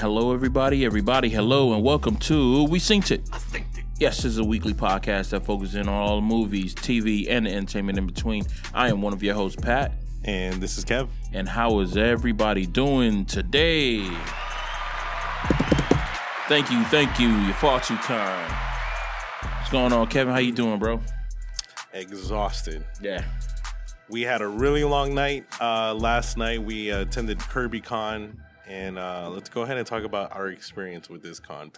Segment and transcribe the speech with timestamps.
[0.00, 3.28] Hello, everybody, everybody, hello, and welcome to We Synced It.
[3.98, 7.44] Yes, this is a weekly podcast that focuses in on all the movies, TV, and
[7.44, 8.46] the entertainment in between.
[8.72, 9.92] I am one of your hosts, Pat.
[10.24, 11.10] And this is Kev.
[11.34, 13.98] And how is everybody doing today?
[16.48, 17.28] Thank you, thank you.
[17.28, 18.50] You're far too kind.
[19.58, 20.32] What's going on, Kevin?
[20.32, 20.98] How you doing, bro?
[21.92, 22.86] Exhausted.
[23.02, 23.22] Yeah.
[24.08, 26.62] We had a really long night uh, last night.
[26.62, 31.22] We attended Kirby Con, and uh, let's go ahead and talk about our experience with
[31.22, 31.72] this con.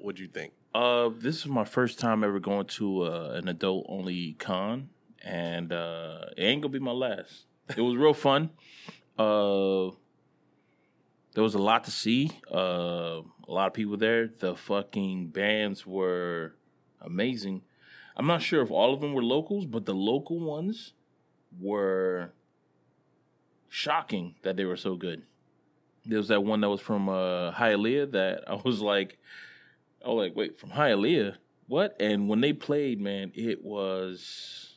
[0.00, 0.52] What'd you think?
[0.74, 4.90] Uh, this is my first time ever going to uh, an adult only con,
[5.22, 7.46] and uh, it ain't gonna be my last.
[7.76, 8.50] It was real fun.
[9.16, 9.94] Uh,
[11.34, 12.32] there was a lot to see.
[12.52, 14.26] Uh, a lot of people there.
[14.26, 16.56] The fucking bands were
[17.00, 17.62] amazing.
[18.16, 20.94] I'm not sure if all of them were locals, but the local ones
[21.60, 22.32] were
[23.68, 25.22] shocking that they were so good.
[26.06, 29.18] There was that one that was from uh, Hialeah that I was like,
[30.04, 31.36] I was like, wait, from Hialeah?
[31.66, 31.96] What?
[31.98, 34.74] And when they played, man, it was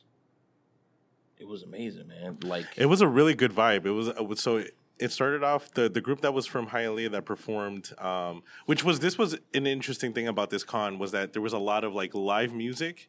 [1.38, 2.38] it was amazing, man.
[2.42, 3.86] Like It was a really good vibe.
[3.86, 4.64] It was, it was so.
[4.98, 8.98] It started off the the group that was from Hialeah that performed, um, which was
[8.98, 11.94] this was an interesting thing about this con was that there was a lot of
[11.94, 13.06] like live music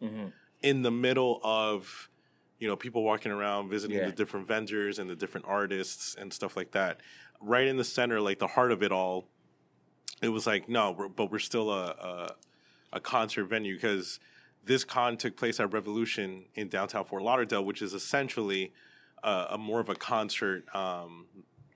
[0.61, 2.09] in the middle of
[2.60, 4.06] you know people walking around visiting Yeah.
[4.08, 7.00] the different vendors and the different artists and stuff like that.
[7.42, 9.28] Right in the center, like the heart of it all,
[10.22, 12.36] it was like no, we're, but we're still a a,
[12.94, 14.20] a concert venue because
[14.66, 18.73] this con took place at Revolution in downtown Fort Lauderdale, which is essentially
[19.23, 21.28] a, a more of a concert um,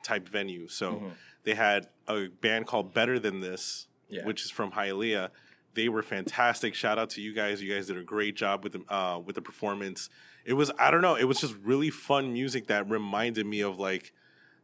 [0.03, 0.67] type venue.
[0.67, 1.11] So
[1.43, 4.25] they had a band called Better Than This, Yeah.
[4.25, 5.29] which is from Hialeah.
[5.75, 6.75] They were fantastic.
[6.75, 7.61] Shout out to you guys.
[7.63, 10.09] You guys did a great job with the uh, with the performance.
[10.45, 11.15] It was I don't know.
[11.15, 14.13] It was just really fun music that reminded me of like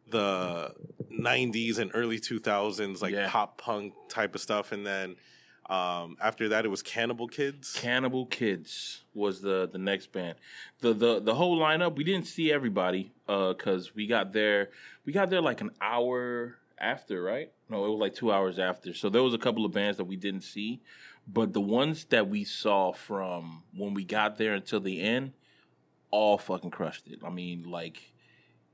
[0.09, 0.73] the
[1.11, 3.29] 90s and early 2000s like Yeah.
[3.29, 5.15] pop punk type of stuff and then
[5.69, 10.35] um, after that it was cannibal kids Cannibal Kids was the the next band.
[10.79, 14.69] The the the whole lineup, we didn't see everybody uh cuz we got there
[15.05, 17.51] we got there like an hour after, right?
[17.69, 18.93] No, it was like 2 hours after.
[18.95, 20.79] So there was a couple of bands that we didn't see,
[21.27, 25.33] but the ones that we saw from when we got there until the end
[26.11, 27.19] all fucking crushed it.
[27.23, 28.13] I mean, like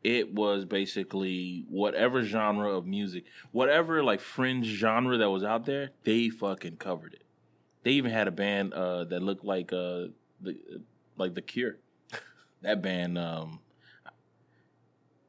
[0.03, 5.91] it was basically whatever genre of music, whatever like fringe genre that was out there,
[6.03, 7.23] they fucking covered it.
[7.83, 10.07] They even had a band uh, that looked like uh,
[10.41, 10.57] the
[11.17, 11.77] like the Cure.
[12.61, 13.59] that band, um,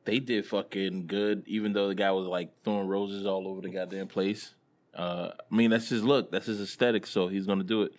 [0.04, 3.70] they did fucking good, even though the guy was like throwing roses all over the
[3.70, 4.54] goddamn place.
[4.94, 7.92] Uh, I mean, that's his look, that's his aesthetic, so he's gonna do it.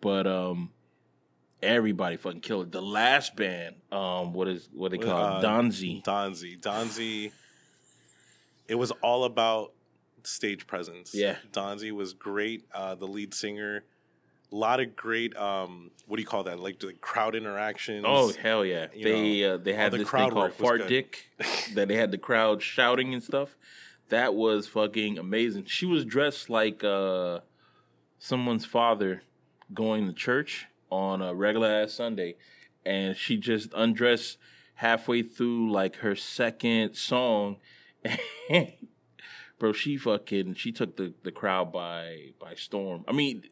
[0.00, 0.70] But um,
[1.64, 2.72] everybody fucking killed it.
[2.72, 5.44] The last band, um, what is what they call Uh, it?
[5.44, 6.02] Donzi.
[6.04, 6.60] Donzi.
[6.60, 7.32] Donzi.
[8.68, 9.72] It was all about
[10.22, 11.14] stage presence.
[11.14, 11.36] Yeah.
[11.52, 12.64] Donzi was great.
[12.72, 13.84] Uh, the lead singer.
[14.52, 15.36] A lot of great.
[15.36, 16.60] Um, what do you call that?
[16.60, 18.04] Like the crowd interactions.
[18.06, 18.86] Oh hell yeah!
[18.94, 20.86] You They uh, they had the this crowd thing called Fart.
[20.86, 21.24] Dick
[21.74, 23.56] that they had the crowd shouting and stuff.
[24.10, 25.64] That was fucking amazing.
[25.64, 27.40] She was dressed like uh,
[28.18, 29.22] someone's father
[29.72, 32.36] going to church on a regular ass Sunday,
[32.86, 34.38] and she just undressed
[34.74, 37.56] halfway through like her second song.
[39.58, 43.04] Bro, she fucking she took the, the crowd by by storm.
[43.08, 43.44] I mean,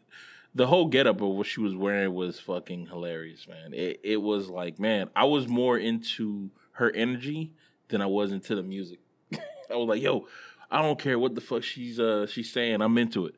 [0.54, 3.74] the whole getup of what she was wearing was fucking hilarious, man.
[3.74, 7.52] It it was like, man, I was more into her energy
[7.88, 9.00] than I was into the music.
[9.70, 10.26] I was like, yo,
[10.70, 12.82] I don't care what the fuck she's uh she's saying.
[12.82, 13.34] I'm into it.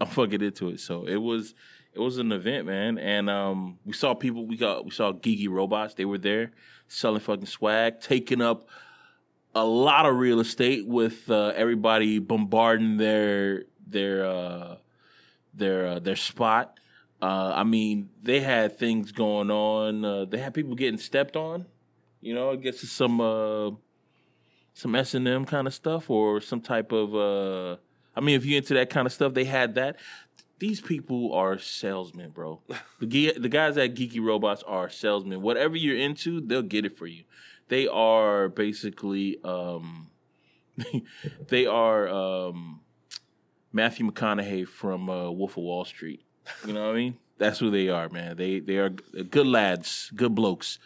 [0.00, 0.80] I'm fucking into it.
[0.80, 1.54] So it was
[1.96, 2.98] it was an event, man.
[2.98, 5.94] And um we saw people we got we saw Geeky Robots.
[5.94, 6.52] They were there
[6.88, 8.68] selling fucking swag, taking up
[9.54, 14.76] a lot of real estate with uh, everybody bombarding their their uh,
[15.54, 16.78] their uh, their spot.
[17.22, 20.04] Uh, I mean, they had things going on.
[20.04, 21.64] Uh, they had people getting stepped on.
[22.20, 23.70] You know, I guess it's some uh,
[24.74, 27.14] some S and M kind of stuff or some type of.
[27.14, 27.80] Uh,
[28.14, 29.96] I mean, if you're into that kind of stuff, they had that.
[30.58, 32.62] These people are salesmen, bro.
[33.00, 35.42] The the guys at Geeky Robots are salesmen.
[35.42, 37.24] Whatever you're into, they'll get it for you.
[37.68, 40.10] They are basically um,
[41.48, 42.80] they are um,
[43.72, 46.22] Matthew McConaughey from uh, Wolf of Wall Street.
[46.66, 47.18] You know what I mean?
[47.38, 48.36] That's who they are, man.
[48.36, 50.78] They they are good lads, good blokes.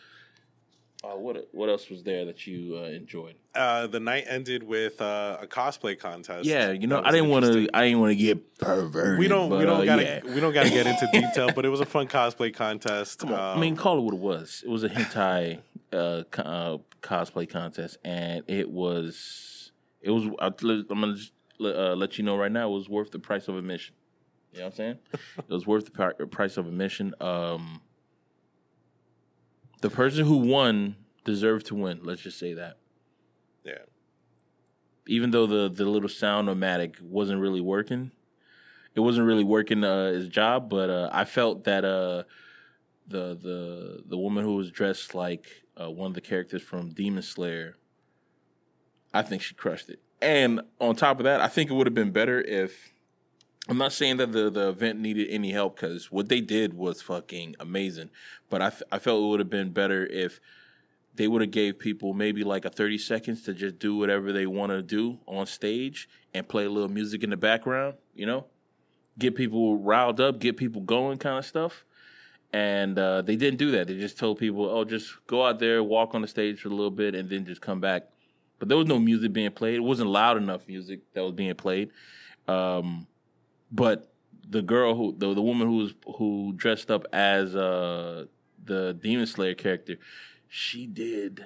[1.02, 3.34] Uh, what what else was there that you uh, enjoyed?
[3.54, 6.44] Uh, the night ended with uh, a cosplay contest.
[6.44, 7.68] Yeah, you know, I didn't want to.
[7.72, 9.18] I didn't want to get perverted.
[9.18, 9.48] We don't.
[9.48, 10.02] But, we don't uh, gotta.
[10.02, 10.20] yeah.
[10.22, 13.20] We don't gotta get into detail, but it was a fun cosplay contest.
[13.20, 13.38] Come on.
[13.52, 14.62] Um, I mean, call it what it was.
[14.64, 15.60] It was a hentai
[15.90, 19.72] uh, co- uh, cosplay contest, and it was.
[20.02, 20.24] It was.
[20.38, 20.54] I'm
[20.86, 21.14] gonna.
[21.14, 23.94] Just, uh, let you know right now, it was worth the price of admission.
[24.52, 24.98] You know what I'm saying?
[25.38, 27.14] it was worth the pri- price of admission.
[27.20, 27.80] Um,
[29.80, 32.00] the person who won deserved to win.
[32.02, 32.78] Let's just say that.
[33.64, 33.84] Yeah.
[35.06, 38.10] Even though the the little sound nomadic wasn't really working,
[38.94, 40.68] it wasn't really working uh, his job.
[40.68, 42.24] But uh, I felt that uh,
[43.06, 45.46] the the the woman who was dressed like
[45.80, 47.76] uh, one of the characters from Demon Slayer,
[49.12, 50.00] I think she crushed it.
[50.22, 52.92] And on top of that, I think it would have been better if
[53.70, 57.02] I'm not saying that the, the event needed any help because what they did was
[57.02, 58.10] fucking amazing.
[58.48, 60.40] But I, f- I felt it would have been better if
[61.14, 64.44] they would have gave people maybe like a 30 seconds to just do whatever they
[64.44, 68.46] want to do on stage and play a little music in the background, you know?
[69.20, 71.84] Get people riled up, get people going kind of stuff.
[72.52, 73.86] And uh, they didn't do that.
[73.86, 76.72] They just told people, oh, just go out there, walk on the stage for a
[76.72, 78.08] little bit, and then just come back.
[78.58, 79.76] But there was no music being played.
[79.76, 81.92] It wasn't loud enough music that was being played.
[82.48, 83.06] Um,
[83.70, 84.12] but
[84.48, 88.26] the girl who the the woman who was who dressed up as uh
[88.64, 89.96] the Demon Slayer character,
[90.48, 91.44] she did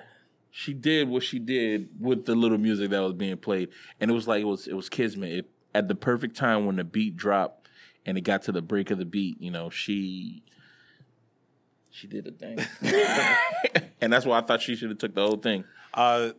[0.51, 4.15] she did what she did with the little music that was being played, and it
[4.15, 5.33] was like it was it was kismet.
[5.33, 7.69] It, at the perfect time when the beat dropped
[8.07, 10.45] and it got to the break of the beat, you know, she
[11.91, 12.59] she did a thing,
[14.01, 15.65] and that's why I thought she should have took the whole thing.
[15.93, 16.31] Uh,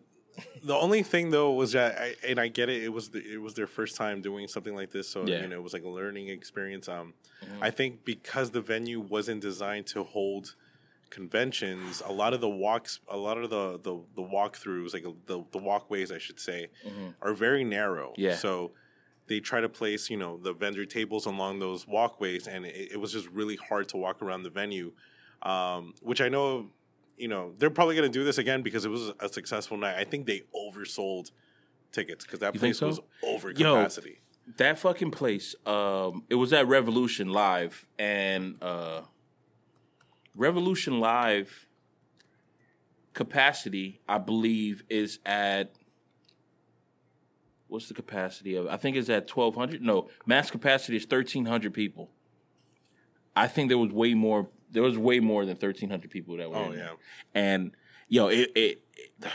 [0.64, 2.84] the only thing though was that, I, and I get it.
[2.84, 5.42] It was the, it was their first time doing something like this, so Yeah.
[5.42, 6.88] you know it was like a learning experience.
[6.90, 7.14] Um,
[7.62, 10.56] I think because the venue wasn't designed to hold
[11.10, 15.44] conventions, a lot of the walks, a lot of the the, the walkthroughs, like the
[15.52, 16.68] the walkways, I should say,
[17.22, 18.14] are very narrow.
[18.18, 18.36] Yeah.
[18.36, 18.72] So
[19.28, 22.98] they try to place you know the vendor tables along those walkways, and it, it
[23.00, 24.92] was just really hard to walk around the venue.
[25.42, 26.72] Um, which I know
[27.18, 29.96] you know, they're probably going to do this again because it was a successful night.
[29.98, 31.32] I think they oversold
[31.92, 33.04] tickets because that You place was so?
[33.24, 33.76] over Yo.
[33.78, 34.20] capacity.
[34.58, 39.00] that fucking place um it was at revolution live and uh
[40.36, 41.66] revolution live
[43.14, 45.72] capacity i believe is at
[47.70, 52.10] what's the capacity of i think it's at 1200 no max capacity is 1300 people
[53.36, 56.56] i think there was way more there was way more than 1300 people that were
[56.58, 56.92] Oh, in there.
[57.34, 57.72] and
[58.08, 58.82] yo it, it,
[59.24, 59.32] it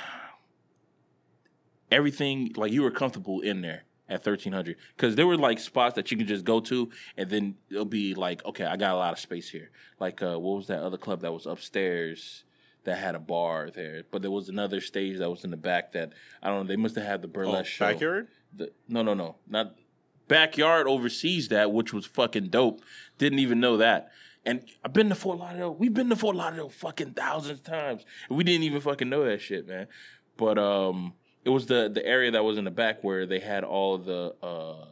[1.90, 6.10] everything like you were comfortable in there at 1300 because there were like spots that
[6.10, 9.12] you could just go to and then it'll be like okay i got a lot
[9.12, 9.70] of space here.
[9.98, 12.44] Like uh what was that other club that was upstairs
[12.84, 14.02] that had a bar there?
[14.10, 16.76] But there was another stage that was in the back that i don't know they
[16.76, 17.86] must have had the Oh, burlesque show.
[17.92, 18.28] backyard?
[18.56, 19.76] the, no no no not
[20.28, 22.80] backyard oversees that which was fucking dope.
[23.18, 24.10] Didn't even know that
[24.46, 25.74] and I've been to Fort Lauderdale.
[25.74, 28.04] We've been to Fort Lauderdale fucking thousands of times.
[28.28, 29.86] And we didn't even fucking know that shit, man.
[30.36, 31.14] But um
[31.44, 34.34] it was the the area that was in the back where they had all the
[34.42, 34.84] uh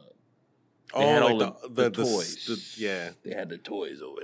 [0.91, 2.45] Oh, had like all the, the, the, toys.
[2.47, 3.09] the- yeah.
[3.23, 4.21] They had the toys over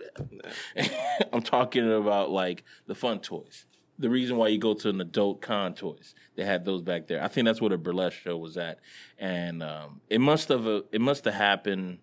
[0.76, 0.90] there.
[1.34, 3.66] I'm talking about like the fun toys.
[4.00, 7.24] The reason why you go to an adult con toys, they had those back there.
[7.24, 8.80] I think that's where the burlesque show was at,
[9.18, 12.00] and um, it must have uh, it must have happened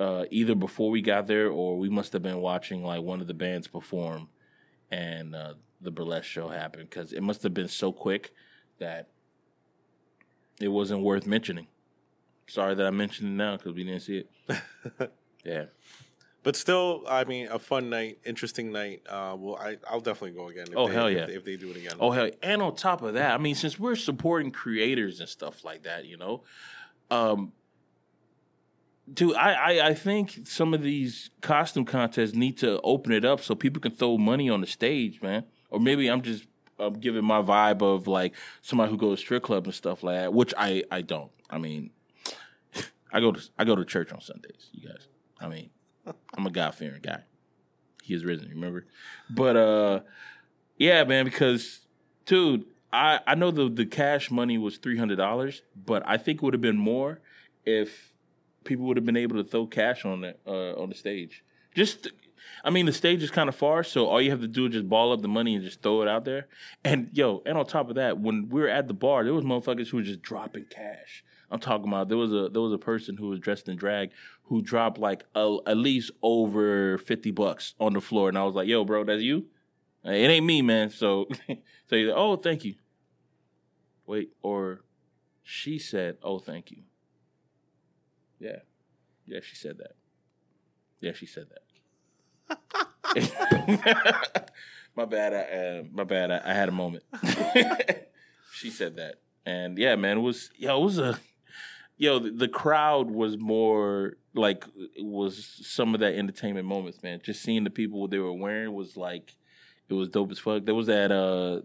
[0.00, 3.26] uh, either before we got there or we must have been watching like one of
[3.28, 4.28] the bands perform,
[4.90, 8.32] and uh, the burlesque show happened because it must have been so quick
[8.78, 9.08] that
[10.60, 11.66] it wasn't worth mentioning.
[12.48, 15.12] Sorry that I mentioned it now because we didn't see it.
[15.44, 15.64] yeah.
[16.42, 19.02] But still, I mean, a fun night, interesting night.
[19.08, 20.66] Uh, well, I, I'll definitely go again.
[20.70, 21.26] If Oh, they, hell if yeah.
[21.26, 21.92] they- If, they do it again.
[22.00, 22.26] Oh hell!
[22.26, 22.32] Yeah.
[22.42, 26.06] And on top of that, I mean, since we're supporting creators and stuff like that,
[26.06, 26.42] you know,
[27.10, 27.52] um,
[29.12, 33.40] dude, I, I I think some of these costume contests need to open it up
[33.40, 35.44] so people can throw money on the stage, man.
[35.70, 36.46] Or maybe I'm just
[36.78, 40.16] uh, giving my vibe of like somebody who goes to strip club and stuff like
[40.16, 41.30] that, which I I don't.
[41.48, 41.90] I mean,
[43.12, 44.68] I go to I go to church on Sundays.
[44.72, 45.06] You guys,
[45.40, 45.70] I mean,
[46.34, 47.22] I'm a God fearing guy.
[48.02, 48.86] He is risen, remember?
[49.28, 50.00] But uh,
[50.76, 51.86] yeah, man, because
[52.26, 56.38] dude, I I know the the cash money was three hundred dollars, but I think
[56.38, 57.20] it would have been more
[57.64, 58.09] if
[58.64, 61.44] people would have been able to throw cash on the uh, on the stage.
[61.74, 62.08] Just,
[62.64, 64.72] I mean, the stage is kind of far, so all you have to do is
[64.72, 66.48] just ball up the money and just throw it out there.
[66.84, 69.44] And yo, and on top of that, when we were at the bar, there was
[69.44, 71.24] motherfuckers who were just dropping cash.
[71.50, 74.10] I'm talking about there was a there was a person who was dressed in drag
[74.44, 78.54] who dropped like a, at least over fifty bucks on the floor, and I was
[78.54, 79.46] like, "Yo, bro, that's you?
[80.04, 82.74] It ain't me, man." So, so he's like, "Oh, thank you."
[84.06, 84.82] Wait, or
[85.42, 86.82] she said, "Oh, thank you."
[88.40, 88.60] Yeah,
[89.26, 89.92] yeah, she said that.
[91.00, 91.60] Yeah, she said that.
[94.96, 95.34] my bad.
[95.34, 96.30] I, uh, my bad.
[96.30, 97.04] I, I had a moment.
[98.52, 99.16] she said that,
[99.46, 101.18] and yeah, man, it was yeah, it was a
[101.96, 107.20] yo, the, the crowd was more like it was some of that entertainment moments, man.
[107.22, 109.36] Just seeing the people what they were wearing was like
[109.88, 110.64] it was dope as fuck.
[110.64, 111.60] There was that uh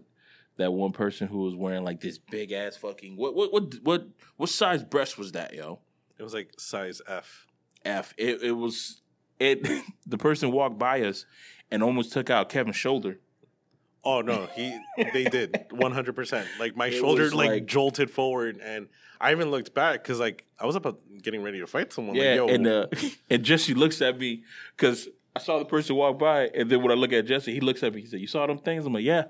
[0.58, 4.08] that one person who was wearing like this big ass fucking what what what what
[4.36, 5.80] what size breast was that, yo?
[6.18, 7.46] It was like size F.
[7.84, 8.14] F.
[8.16, 9.02] It it was
[9.38, 9.66] it
[10.06, 11.26] the person walked by us
[11.70, 13.18] and almost took out Kevin's shoulder.
[14.04, 14.78] Oh no, he
[15.12, 16.46] they did one hundred percent.
[16.60, 18.88] Like my It shoulder like, like- jolted forward, and
[19.20, 22.14] I even looked back because like I was about getting ready to fight someone.
[22.16, 22.86] Yeah, like, Yo, and uh,
[23.30, 24.44] and Jesse looks at me
[24.76, 27.60] because I saw the person walk by, and then when I look at Jesse, he
[27.60, 28.02] looks at me.
[28.02, 29.24] He said, "You saw them things?" I'm like, "Yeah."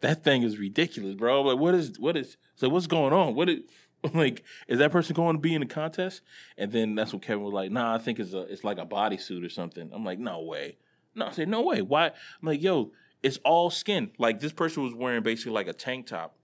[0.00, 1.40] That thing is ridiculous, bro.
[1.40, 2.68] I'm like, what is what is so?
[2.70, 3.34] What's going on?
[3.34, 3.60] What is
[4.14, 4.44] like?
[4.68, 6.22] Is that person going to be in the contest?
[6.56, 8.86] And then that's when Kevin was like, "Nah, I think it's a it's like a
[8.86, 10.78] bodysuit or something." I'm like, "No way."
[11.14, 12.06] No, I said, "No way." Why?
[12.06, 12.92] I'm like, "Yo,
[13.22, 16.36] it's all skin." Like this person was wearing basically like a tank top,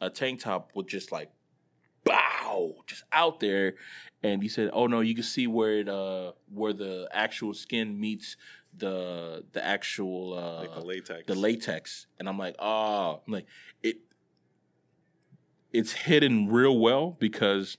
[0.00, 1.30] a tank top with just like
[2.04, 3.74] bow just out there
[4.22, 7.98] and he said oh no you can see where it uh where the actual skin
[8.00, 8.36] meets
[8.76, 11.26] the the actual uh like the latex.
[11.26, 13.46] the latex and i'm like oh I'm like
[13.82, 13.98] it
[15.72, 17.76] it's hidden real well because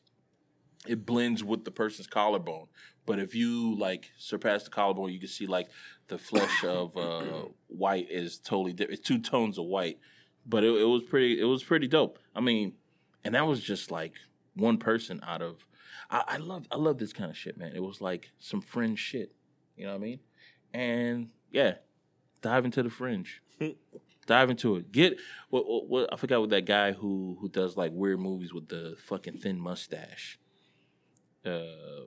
[0.88, 2.68] it blends with the person's collarbone
[3.06, 5.68] but if you like surpass the collarbone you can see like
[6.08, 7.24] the flesh of uh
[7.68, 9.98] white is totally different it's two tones of white
[10.46, 12.74] but it, it was pretty it was pretty dope i mean
[13.24, 14.14] and that was just like
[14.56, 15.66] one person out of
[16.10, 17.74] I, I love I love this kind of shit, man.
[17.76, 19.32] It was like some fringe shit.
[19.76, 20.20] You know what I mean?
[20.74, 21.76] And yeah,
[22.42, 23.42] dive into the fringe.
[24.26, 24.92] dive into it.
[24.92, 25.18] Get
[25.50, 28.68] what, what, what I forgot what that guy who who does like weird movies with
[28.70, 30.40] the fucking thin mustache.
[31.46, 32.06] Uh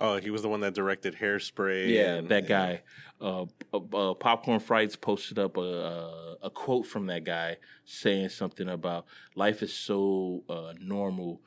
[0.00, 1.88] oh, he was the one that directed Hairspray.
[1.94, 2.82] yeah, and- that guy.
[3.20, 8.30] Uh, uh, uh, Popcorn Frights posted up a, a a quote from that guy saying
[8.30, 9.06] something about
[9.36, 11.40] life is so uh, normal.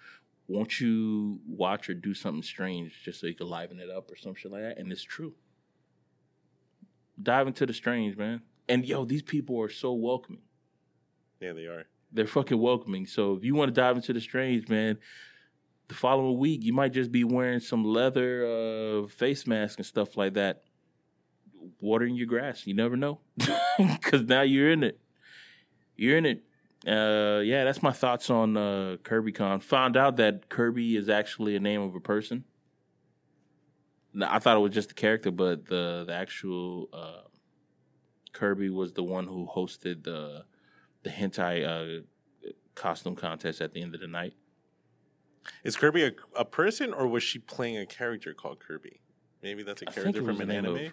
[0.48, 4.16] Won't you watch or do something strange just so you can liven it up or
[4.16, 4.78] some shit like that?
[4.78, 5.34] And it's true.
[7.22, 8.42] Dive into the strange, man.
[8.68, 10.42] And yo, these people are so welcoming.
[11.40, 11.86] Yeah, they are.
[12.12, 13.06] They're fucking welcoming.
[13.06, 14.98] So if you want to dive into the strange, man,
[15.88, 20.18] the following week you might just be wearing some leather uh, face mask and stuff
[20.18, 20.64] like that,
[21.80, 22.66] watering your grass.
[22.66, 23.20] You never know,
[23.78, 25.00] because now you're in it.
[25.96, 26.44] You're in it.
[26.88, 29.64] Uh, yeah, that's my thoughts on uh, KirbyCon.
[29.64, 32.44] Found out that Kirby is actually a name of a person.
[34.22, 37.28] I thought it was just the character, but the the actual uh,
[38.36, 40.44] Kirby was the one who hosted the
[41.04, 42.02] the hentai uh,
[42.76, 44.34] costume contest at the end of the night.
[45.64, 49.00] Is Kirby a, a person or was she playing a character called Kirby?
[49.42, 50.76] Maybe that's a I character from an anime.
[50.78, 50.92] of-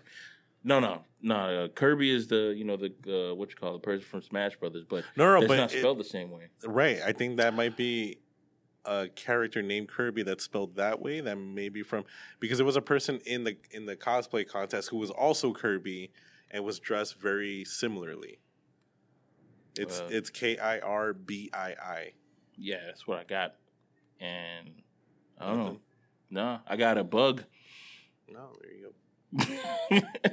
[0.63, 1.37] No, no, no.
[1.65, 2.93] Uh, Kirby is the you know the
[3.31, 5.57] uh, what you call it, the person from Smash Brothers, but No, no, it's but
[5.57, 6.49] not it- spelled the same way.
[6.65, 7.01] Right.
[7.05, 8.19] I think that might be
[8.85, 11.21] a character named Kirby that's spelled that way.
[11.21, 12.05] That may be from
[12.39, 16.13] because there was a person in the in the cosplay contest who was also Kirby
[16.53, 18.39] and was dressed very similarly.
[19.77, 22.13] It's Uh, it's K I R B I I.
[22.57, 23.57] Yeah, that's what I got,
[24.21, 24.83] and
[25.39, 25.65] I don't know.
[25.65, 25.81] Nothing?
[26.31, 27.45] No, I got a bug.
[28.29, 28.93] No, there you go.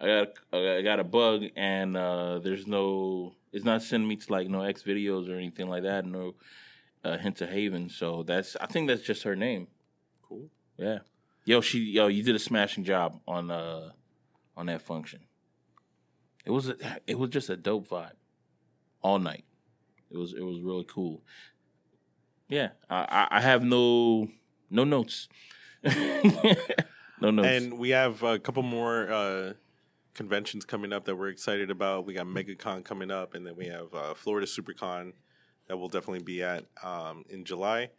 [0.00, 3.34] I got I got a bug, and uh, there's no.
[3.52, 6.06] It's not sending me to like no X videos or anything like that.
[6.06, 6.36] No
[7.04, 7.90] uh, hint of Haven.
[7.90, 8.56] So that's.
[8.56, 9.66] I think that's just her name.
[10.26, 10.48] Cool.
[10.78, 11.00] Yeah.
[11.44, 13.90] Yo, she yo, you did a smashing job on uh
[14.56, 15.20] on that function.
[16.50, 16.72] It was
[17.06, 18.12] it was just a dope vibe
[19.02, 19.44] all night.
[20.10, 21.22] It was it was really cool.
[22.48, 24.28] Yeah, I I, I have no
[24.68, 25.28] no notes.
[25.84, 27.48] no notes.
[27.48, 29.52] And we have a couple more uh,
[30.14, 32.04] conventions coming up that we're excited about.
[32.04, 35.12] We got MegaCon coming up, and then we have uh, Florida SuperCon
[35.68, 37.90] that we'll definitely be at um, in July.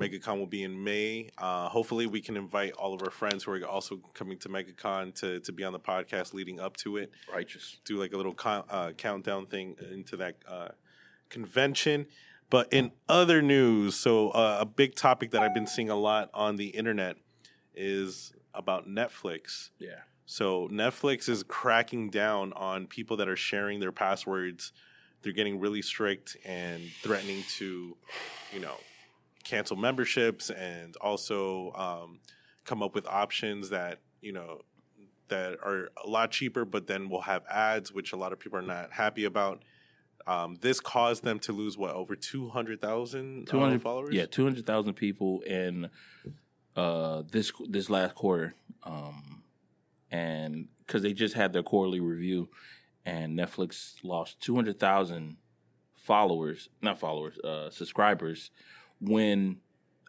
[0.00, 1.30] MegaCon will be in May.
[1.38, 5.14] Uh, hopefully, we can invite all of our friends who are also coming to MegaCon
[5.20, 7.10] to to be on the podcast leading up to it.
[7.32, 7.78] righteous.
[7.84, 10.68] Do like a little count, uh, countdown thing into that uh,
[11.30, 12.06] convention.
[12.48, 16.30] But in other news, so uh, a big topic that I've been seeing a lot
[16.32, 17.16] on the internet
[17.74, 19.70] is about Netflix.
[19.78, 20.00] Yeah.
[20.26, 24.72] So Netflix is cracking down on people that are sharing their passwords.
[25.22, 27.96] They're getting really strict and threatening to,
[28.52, 28.76] you know,
[29.46, 32.18] cancel memberships and also um,
[32.64, 34.62] come up with options that you know
[35.28, 38.58] that are a lot cheaper, but then will have ads, which a lot of people
[38.58, 39.62] are not happy about.
[40.26, 44.14] Um, this caused them to lose what over two hundred thousand Two hundred followers.
[44.14, 45.88] Yeah, two hundred thousand people in
[46.74, 49.42] uh this this last quarter, um,
[50.10, 52.48] and because they just had their quarterly review,
[53.04, 55.36] and Netflix lost two hundred thousand
[55.94, 58.50] followers, not followers, uh, subscribers,
[59.00, 59.58] when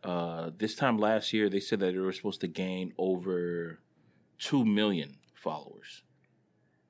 [0.04, 3.80] uh, this time last year, they said that they were supposed to gain over
[4.38, 6.04] two million followers.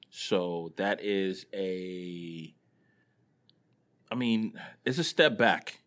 [0.09, 2.53] So that is a,
[4.11, 4.53] I mean,
[4.85, 5.81] it's a step back.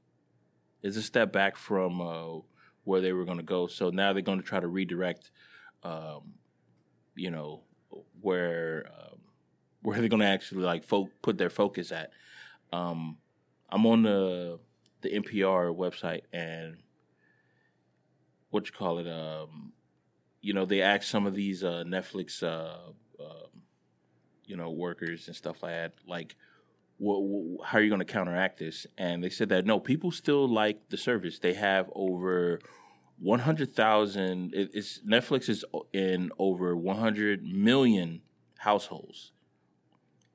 [0.83, 2.39] It's a step back from uh,
[2.85, 3.67] where they were going to go.
[3.67, 5.31] So now they're going to try to redirect,
[5.83, 6.35] um,
[7.15, 7.63] you know,
[8.21, 9.19] where um,
[9.83, 12.11] where they're going to actually like fo- put their focus at.
[12.73, 13.19] Um,
[13.69, 14.61] I'm on the
[15.03, 16.79] the NPR website and
[18.51, 19.73] what you call it, um,
[20.41, 22.93] you know, they asked some of these uh, Netflix, uh,
[23.23, 23.47] uh,
[24.45, 26.37] you know, workers and stuff like that, like,
[27.01, 28.87] how are you going to counteract this?
[28.99, 31.39] And they said that no, people still like the service.
[31.39, 32.61] They have over
[33.19, 34.55] 100,000.
[34.55, 38.21] It, it's Netflix is in over 100 million
[38.59, 39.33] households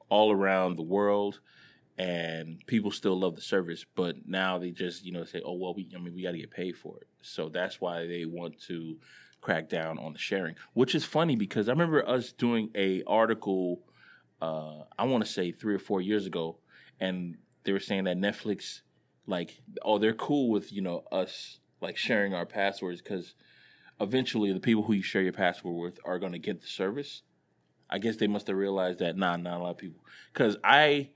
[0.10, 1.40] all around the world
[1.98, 5.74] and people still love the service but now they just you know say oh well
[5.74, 7.08] we i mean we got to get paid for it.
[7.22, 8.98] So that's why they want to
[9.42, 13.82] crack down on the sharing which is funny because i remember us doing a article
[14.42, 16.58] uh i want to say 3 or 4 years ago
[17.00, 18.82] and they were saying that netflix
[19.28, 23.36] like oh they're cool with you know us like sharing our passwords cuz
[24.00, 27.22] eventually the people who you share your password with are going to get the service.
[27.90, 30.02] I guess they must have realized that nah not a lot of people.
[30.34, 31.10] Cuz i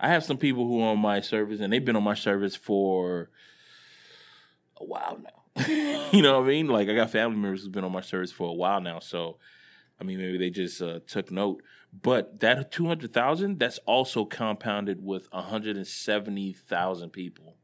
[0.00, 2.56] I have some people who are on my service and they've been on my service
[2.56, 3.30] for
[4.76, 5.66] a while now.
[6.12, 6.68] you know what I mean?
[6.68, 8.98] Like I got family members who've been on my service for a while now.
[9.00, 9.36] So,
[10.00, 11.62] I mean, maybe they just uh, took note.
[11.92, 17.56] But that two hundred thousand, that's also compounded with hundred and seventy thousand people.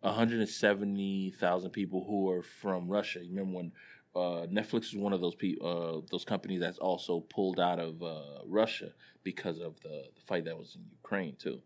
[0.00, 3.20] One hundred and seventy thousand people who are from Russia.
[3.22, 3.72] You remember when
[4.16, 8.02] uh, Netflix is one of those pe- uh, those companies that's also pulled out of
[8.02, 8.90] uh, Russia
[9.22, 11.60] because of the, the, fight that was in Ukraine too.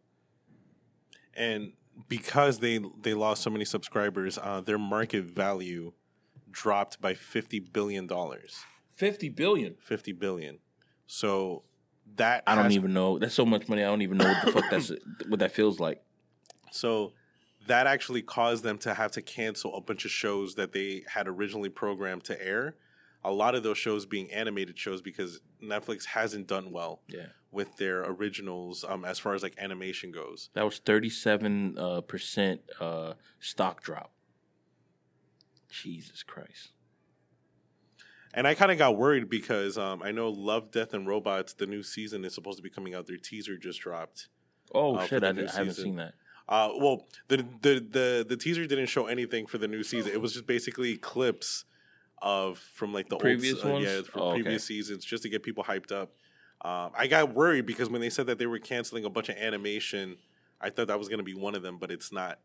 [1.34, 1.72] And
[2.08, 5.92] because they they lost so many subscribers, uh, their market value
[6.50, 8.60] dropped by fifty billion dollars.
[8.96, 9.76] Fifty billion.
[9.80, 10.58] Fifty billion.
[11.06, 11.64] So
[12.16, 13.18] that I don't even know.
[13.18, 13.82] That's so much money.
[13.82, 14.90] I don't even know what the fuck that's
[15.28, 16.02] what that feels like.
[16.70, 17.12] So
[17.68, 21.28] that actually caused them to have to cancel a bunch of shows that they had
[21.28, 22.74] originally programmed to air.
[23.24, 27.26] A lot of those shows being animated shows because Netflix hasn't done well yeah.
[27.50, 30.50] with their originals um, as far as like animation goes.
[30.54, 34.12] That was 37 uh, percent, uh, stock drop.
[35.68, 36.70] Jesus Christ.
[38.32, 41.66] And I kind of got worried because um, I know Love, Death, and Robots, the
[41.66, 43.06] new season is supposed to be coming out.
[43.06, 44.28] Their teaser just dropped.
[44.74, 45.24] Oh, uh, shit.
[45.24, 46.14] I, I haven't seen that.
[46.48, 50.12] Uh, well, the, the the the teaser didn't show anything for the new season.
[50.12, 51.64] It was just basically clips
[52.22, 54.74] of from like the previous old, ones, uh, yeah, from oh, previous okay.
[54.74, 56.12] seasons, just to get people hyped up.
[56.62, 59.36] Um, I got worried because when they said that they were canceling a bunch of
[59.36, 60.16] animation,
[60.60, 62.38] I thought that was going to be one of them, but it's not.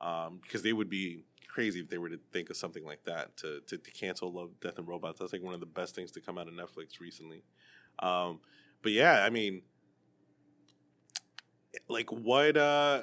[0.00, 3.36] Um, because they would be crazy if they were to think of something like that
[3.36, 5.20] to, to, to cancel Love, Death, and Robots.
[5.20, 7.44] That's like one of the best things to come out of Netflix recently.
[8.00, 8.40] Um,
[8.82, 9.62] but yeah, I mean,
[11.88, 12.56] like what?
[12.56, 13.02] Uh,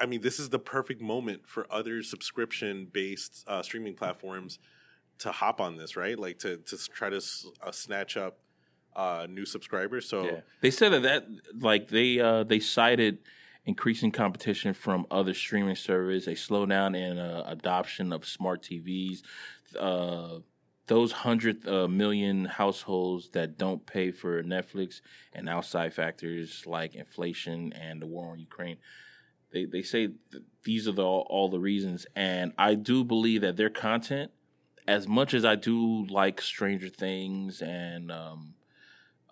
[0.00, 4.58] I mean, this is the perfect moment for other subscription based uh, streaming platforms
[5.18, 6.18] to hop on this, right?
[6.18, 7.20] Like to to try to
[7.62, 8.38] uh, snatch up
[8.94, 10.08] uh, new subscribers.
[10.08, 10.40] So yeah.
[10.60, 11.26] they said that that
[11.60, 13.18] like they uh, they cited
[13.64, 19.22] increasing competition from other streaming services, a slowdown in uh, adoption of smart TVs.
[19.78, 20.40] Uh,
[20.88, 25.00] those hundred uh, million households that don't pay for Netflix
[25.32, 28.78] and outside factors like inflation and the war on Ukraine,
[29.52, 30.10] they they say
[30.64, 34.30] these are the, all, all the reasons, and I do believe that their content,
[34.86, 38.54] as much as I do like Stranger Things and um,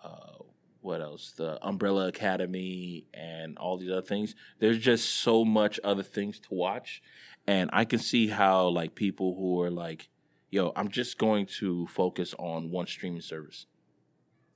[0.02, 0.42] uh,
[0.80, 6.02] what else, the Umbrella Academy and all these other things, there's just so much other
[6.02, 7.02] things to watch,
[7.46, 10.08] and I can see how like people who are like,
[10.50, 13.66] yo, I'm just going to focus on one streaming service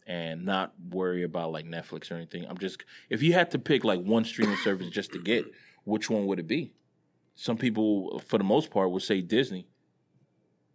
[0.06, 2.44] and not worry about like Netflix or anything.
[2.48, 5.46] I'm just if you had to pick like one streaming service just to get,
[5.84, 6.72] which one would it be?
[7.34, 9.66] Some people, for the most part, would say Disney.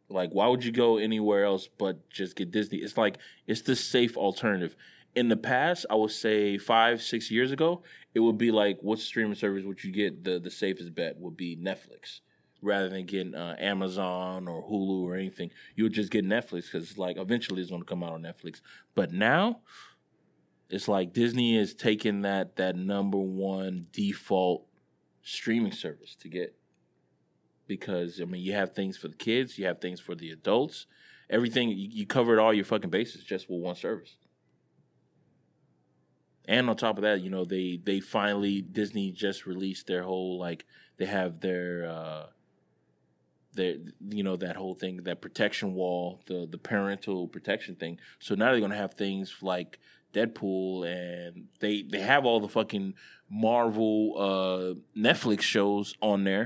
[0.10, 2.80] Like, why would you go anywhere else but just get Disney?
[2.80, 4.76] It's like it's the safe alternative.
[5.16, 9.00] In the past, I would say five, six years ago, it would be like, what
[9.00, 10.24] streaming service would you get?
[10.24, 12.22] The the safest bet would be Netflix
[12.62, 15.52] rather than getting uh, Amazon or Hulu or anything.
[15.76, 18.62] You would just get Netflix because like eventually it's going to come out on Netflix.
[18.96, 19.62] But now
[20.70, 24.66] it's like Disney is taking that that number one default
[25.22, 26.56] streaming service to get
[27.68, 30.86] because I mean you have things for the kids, you have things for the adults,
[31.30, 34.16] everything you, you covered all your fucking bases just with one service.
[36.46, 40.40] And on top of that, you know they they finally Disney just released their whole
[40.40, 40.66] like
[40.98, 42.26] they have their uh
[43.60, 43.76] their
[44.18, 48.48] you know that whole thing that protection wall the the parental protection thing so now
[48.52, 49.72] they're gonna have things like
[50.14, 52.94] deadpool and they they have all the fucking
[53.30, 53.96] marvel
[54.28, 54.70] uh
[55.08, 56.46] netflix shows on there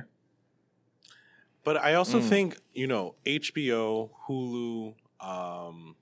[1.64, 2.30] But I also Mm.
[2.34, 2.48] think
[2.82, 5.96] you know HBO, Hulu, um,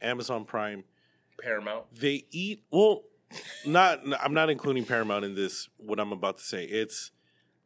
[0.00, 0.84] Amazon Prime.
[1.38, 3.02] paramount They eat well.
[3.64, 5.68] Not I'm not including Paramount in this.
[5.76, 6.64] What I'm about to say.
[6.64, 7.12] It's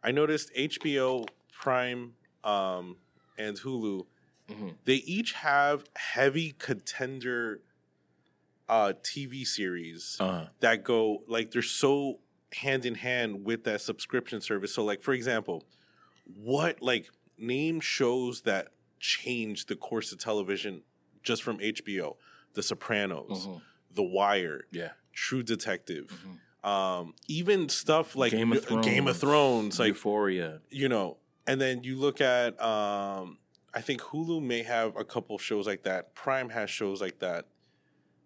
[0.03, 1.27] I noticed HBO,
[1.62, 2.14] Prime,
[2.45, 2.97] um,
[3.39, 4.07] and Hulu.
[4.49, 4.75] Mhm.
[4.85, 7.61] They each have heavy contender
[8.69, 12.19] uh, TV series uh that go like they're so
[12.53, 14.73] hand in hand with that subscription service.
[14.75, 15.65] So like for example,
[16.35, 18.69] what like name shows that
[19.01, 20.83] changed the course of television
[21.23, 22.17] just from HBO?
[22.55, 23.61] The Sopranos, mhm.
[23.93, 26.25] The Wire, yeah True Detective,
[26.65, 26.69] Mhm.
[26.69, 29.77] um, even stuff like Game of Game of Thrones.
[29.77, 31.19] Thrones, like euphoria you know.
[31.47, 33.39] And then you look at, um,
[33.75, 36.15] I think Hulu may have a couple shows like that.
[36.15, 37.47] Prime has shows like that.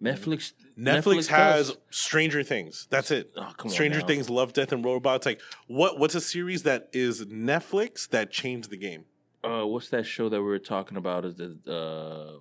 [0.01, 1.77] netflix Netflix, has does.
[1.91, 2.87] Stranger Things.
[2.91, 3.33] That's it.
[3.37, 4.01] oh, come Stranger.
[4.03, 5.27] Things, Love, Death, and Robots.
[5.27, 5.99] Like what?
[5.99, 9.05] What's a series that is Netflix that changed the game?
[9.45, 12.41] uh what's that show that we were talking about is the uh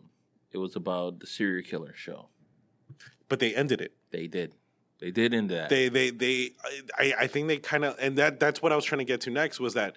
[0.51, 2.27] it was about the serial killer show
[3.29, 3.93] But they ended it.
[4.11, 4.53] they did
[4.99, 6.53] they did end that They, they, they.
[6.97, 9.21] I, I think they kind of, and that that's what I was trying to get
[9.21, 9.95] to next was that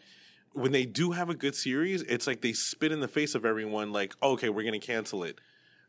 [0.52, 3.44] when they do have a good series, it's like they spit in the face of
[3.44, 3.92] everyone.
[3.92, 5.40] Like, okay, we're gonna cancel it,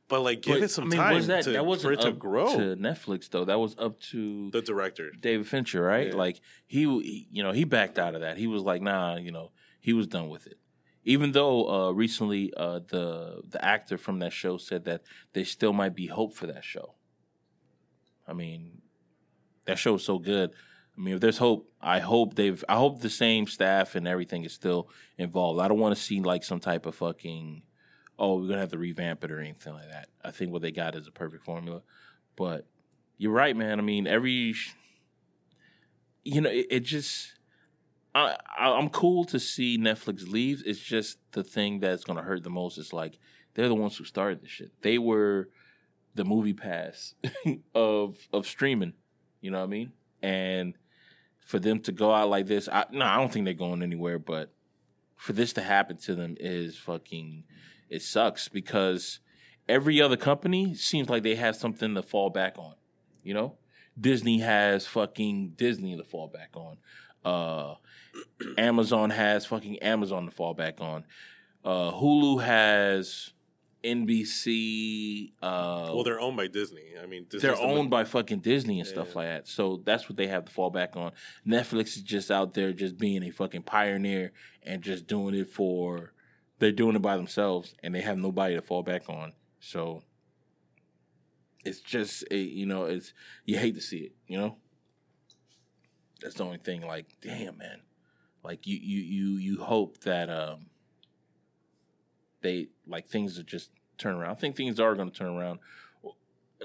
[0.07, 1.93] but like give But, it some I mean, time was that, to, that for wasn't
[1.93, 2.57] it to grow.
[2.57, 3.45] to Netflix though.
[3.45, 5.11] That was up to the director.
[5.19, 6.07] David Fincher, right?
[6.07, 6.15] Yeah.
[6.15, 8.37] Like he, he- you know, he backed out of that.
[8.37, 10.57] He was like, nah, you know, he was done with it.
[11.03, 15.01] Even though uh, recently uh, the the actor from that show said that
[15.33, 16.93] there still might be hope for that show.
[18.27, 18.81] I mean,
[19.65, 20.51] that show is so good.
[20.97, 22.63] I mean, if there's hope, I hope they've.
[22.67, 25.59] I hope the same staff and everything is still involved.
[25.59, 27.63] I don't want to see like some type of fucking.
[28.19, 30.09] Oh, we're gonna have to revamp it or anything like that.
[30.23, 31.81] I think what they got is a perfect formula.
[32.35, 32.67] But
[33.17, 33.79] you're right, man.
[33.79, 34.53] I mean, every.
[36.23, 37.33] You know, it, it just.
[38.13, 40.61] I, I I'm cool to see Netflix leave.
[40.65, 42.77] It's just the thing that's gonna hurt the most.
[42.77, 43.17] Is like
[43.53, 44.71] they're the ones who started this shit.
[44.81, 45.49] They were
[46.15, 47.13] the MoviePass
[47.75, 48.93] of of streaming.
[49.39, 49.93] You know what I mean?
[50.21, 50.75] And
[51.51, 54.17] for them to go out like this, I no, I don't think they're going anywhere.
[54.17, 54.53] But
[55.17, 57.43] for this to happen to them is fucking.
[57.89, 59.19] It sucks because
[59.67, 62.75] every other company seems like they have something to fall back on.
[63.21, 63.57] You know,
[63.99, 66.77] Disney has fucking Disney to fall back on.
[67.25, 67.75] Uh,
[68.57, 71.03] Amazon has fucking Amazon to fall back on.
[71.65, 73.33] Uh, Hulu has
[73.83, 75.33] NBC.
[75.41, 76.93] Uh, Well, they're owned by Disney.
[77.01, 79.15] I mean, Disney's they're the- owned by fucking Disney and stuff Yeah.
[79.15, 79.47] like that.
[79.47, 81.11] So that's what they have to fall back on.
[81.47, 86.13] Netflix is just out there just being a fucking pioneer and just doing it for
[86.59, 89.33] they're doing it by themselves and they have nobody to fall back on.
[89.59, 90.03] So
[91.65, 93.13] it's just a, you know, it's
[93.45, 94.57] you hate to see it, you know?
[96.21, 97.81] That's the only thing like damn man.
[98.43, 100.67] Like you you you you hope that um
[102.41, 104.31] they like things are just turn around.
[104.31, 105.59] I think things are going to turn around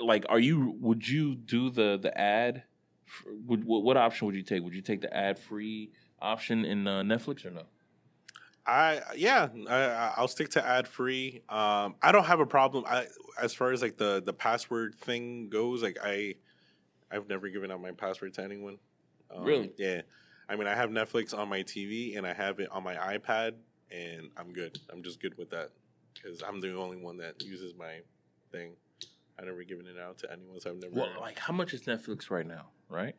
[0.03, 2.65] like are you would you do the the ad
[3.47, 6.87] would, what, what option would you take would you take the ad free option in
[6.87, 7.62] uh, netflix or no
[8.69, 11.43] I yeah, I, I'll stick to ad free.
[11.49, 12.83] Um, I don't have a problem.
[12.85, 13.07] I
[13.41, 16.35] as far as like the the password thing goes, like I,
[17.09, 18.79] I've never given out my password to anyone.
[19.33, 19.73] Um, Really?
[19.79, 20.03] Yeah.
[20.49, 23.53] I mean, I have Netflix on my TV and I have it on my iPad,
[23.90, 24.79] and I'm good.
[24.92, 25.70] I'm just good with that
[26.14, 28.01] because I'm the only one that uses my
[28.53, 28.72] thing.
[29.38, 30.94] I've never given it out to anyone, so I've never.
[30.94, 33.14] well like how much is netflix right now right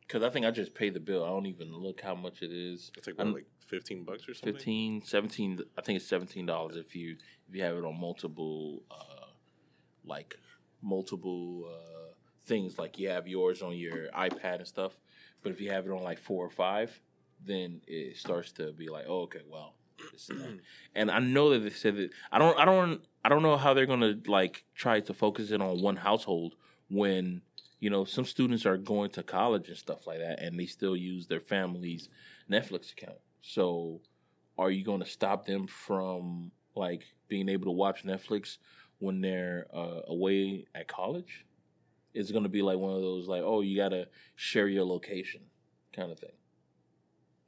[0.00, 2.50] because i think i just paid the bill i don't even look how much it
[2.50, 4.54] is it's like what, like fifteen bucks or something.
[4.54, 7.16] 15 17 i think it's 17 dollars if you
[7.48, 9.26] if you have it on multiple uh
[10.04, 10.34] like
[10.82, 12.12] multiple uh
[12.46, 14.98] things like you have yours on your ipad and stuff
[15.42, 17.00] but if you have it on like four or five
[17.46, 19.74] then it starts to be like oh okay well
[20.12, 20.60] this and,
[20.94, 23.72] and i know that they said that i don't i don't i don't know how
[23.72, 26.54] they're gonna like try to focus it on one household
[26.90, 27.42] when
[27.84, 30.96] you know some students are going to college and stuff like that and they still
[30.96, 32.08] use their family's
[32.50, 33.18] netflix account.
[33.42, 34.00] So
[34.56, 38.58] are you going to stop them from like being able to watch netflix
[39.00, 41.44] when they're uh, away at college?
[42.14, 44.68] Is it going to be like one of those like oh you got to share
[44.68, 45.42] your location
[45.92, 46.30] kind of thing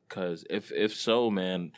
[0.08, 1.72] because if if so man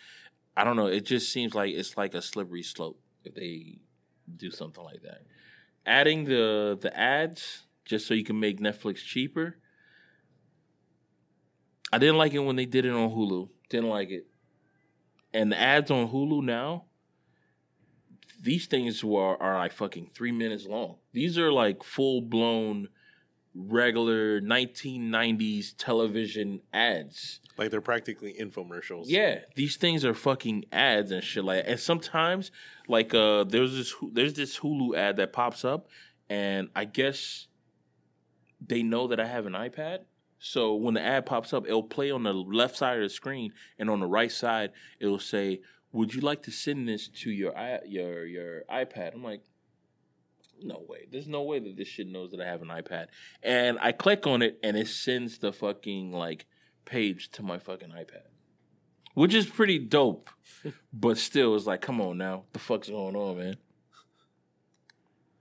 [0.57, 3.79] i don't know it just seems like it's like a slippery slope if they
[4.37, 5.23] do something like that.
[5.87, 9.59] Adding the the ads just so you can make netflix cheaper.
[11.91, 13.49] I didn't like it when they did it on hulu.
[13.71, 14.27] Didn't like it.
[15.33, 16.85] And the ads on Hulu now,
[18.41, 20.97] these things were are like fucking three minutes long.
[21.13, 22.89] These are like full blown
[23.59, 27.41] regular 1990s television ads.
[27.57, 29.05] Like they're practically infomercials.
[29.07, 31.65] Yeah, these things are fucking ads and shit like.
[31.67, 32.53] And sometimes,
[32.87, 35.89] like, uh, there's this there's this Hulu ad that pops up,
[36.31, 37.49] and I guess
[38.65, 40.01] they know that I have an iPad.
[40.39, 43.53] So when the ad pops up, it'll play on the left side of the screen,
[43.77, 47.59] and on the right side, it'll say, "Would you like to send this to your
[47.59, 49.43] i your your iPad?" I'm like,
[50.63, 51.07] no way.
[51.11, 53.07] There's no way that this shit knows that I have an iPad.
[53.43, 56.47] And I click on it, and it sends the fucking like
[56.85, 58.29] page to my fucking iPad,
[59.15, 60.31] which is pretty dope.
[60.93, 63.57] but still, it's like, come on now, what the fuck's going on, man?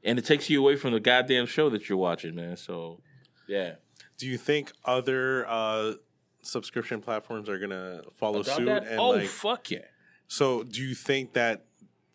[0.03, 2.55] And it takes you away from the goddamn show that you're watching, man.
[2.55, 3.01] So,
[3.47, 3.75] yeah.
[4.17, 5.93] Do you think other uh,
[6.41, 8.65] subscription platforms are gonna follow Adopt suit?
[8.65, 8.87] that?
[8.87, 9.79] And oh like, fuck yeah!
[10.27, 11.65] so do you think that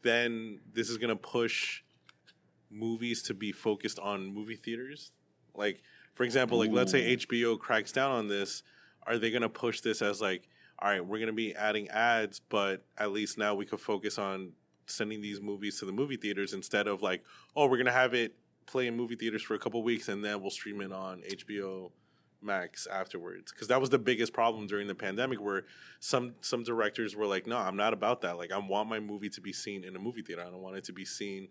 [0.02, 1.82] then this is gonna push
[2.72, 5.12] movies to be focused on movie theaters?
[5.54, 5.82] Like,
[6.14, 8.62] for example, like let's say HBO cracks down on this,
[9.06, 12.84] are they gonna push this as like, all right, we're gonna be adding ads, but
[12.98, 14.52] at least now we could focus on
[14.86, 17.22] sending these movies to the movie theaters instead of like,
[17.56, 18.34] oh, we're gonna have it
[18.66, 21.90] play in movie theaters for a couple weeks and then we'll stream it on HBO
[22.42, 23.52] Max afterwards.
[23.52, 25.64] Because that was the biggest problem during the pandemic, where
[26.00, 28.36] some some directors were like, no, I'm not about that.
[28.36, 30.42] Like, I want my movie to be seen in a movie theater.
[30.42, 31.48] I don't want it to be seen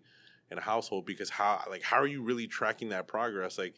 [0.52, 3.58] in a household because how like how are you really tracking that progress?
[3.58, 3.74] Like,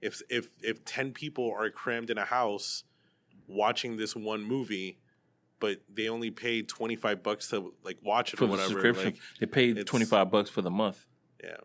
[0.00, 2.84] if if if ten people are crammed in a house
[3.46, 4.98] watching this one movie.
[5.60, 8.68] But they only paid twenty five bucks to like watch it For or the whatever.
[8.70, 11.04] subscription, Like, they paid twenty five bucks for the month.
[11.42, 11.56] yeah.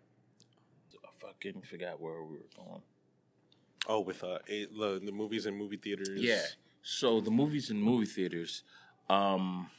[0.95, 2.81] I fucking forgot where we were going.
[3.87, 6.09] Oh, with uh, a, the, the movies and movie theaters.
[6.19, 6.41] Yeah.
[6.81, 8.63] So the movies in movie theaters,
[9.11, 9.69] um,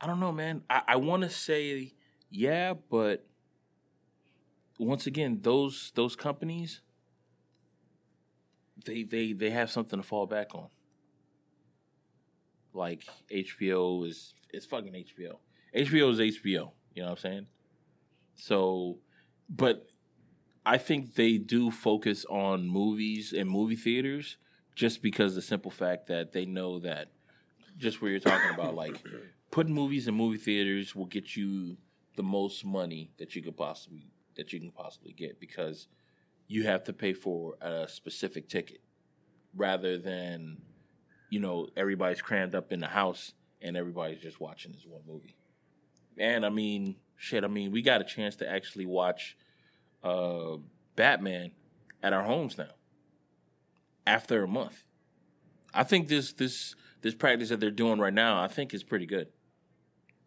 [0.00, 0.64] I don't know, man.
[0.68, 1.94] I, I want to say
[2.32, 3.26] yeah, but
[4.78, 6.80] once again, those those companies,
[8.86, 10.68] they they they have something to fall back on.
[12.72, 15.36] Like HBO is it's fucking HBO.
[15.76, 16.72] HBO is HBO.
[16.94, 17.46] You know what I'm saying?
[18.34, 18.98] So,
[19.48, 19.86] but
[20.64, 24.38] I think they do focus on movies and movie theaters
[24.74, 27.08] just because the simple fact that they know that
[27.76, 28.96] just where you're talking about like
[29.50, 31.76] putting movies in movie theaters will get you
[32.16, 35.88] the most money that you could possibly that you can possibly get because
[36.48, 38.80] you have to pay for a specific ticket
[39.54, 40.58] rather than
[41.30, 45.36] you know everybody's crammed up in the house and everybody's just watching this one movie.
[46.18, 49.36] And I mean, shit, I mean, we got a chance to actually watch
[50.02, 50.56] uh,
[50.96, 51.52] Batman
[52.02, 52.74] at our homes now
[54.06, 54.84] after a month.
[55.72, 59.06] I think this this this practice that they're doing right now, I think is pretty
[59.06, 59.28] good.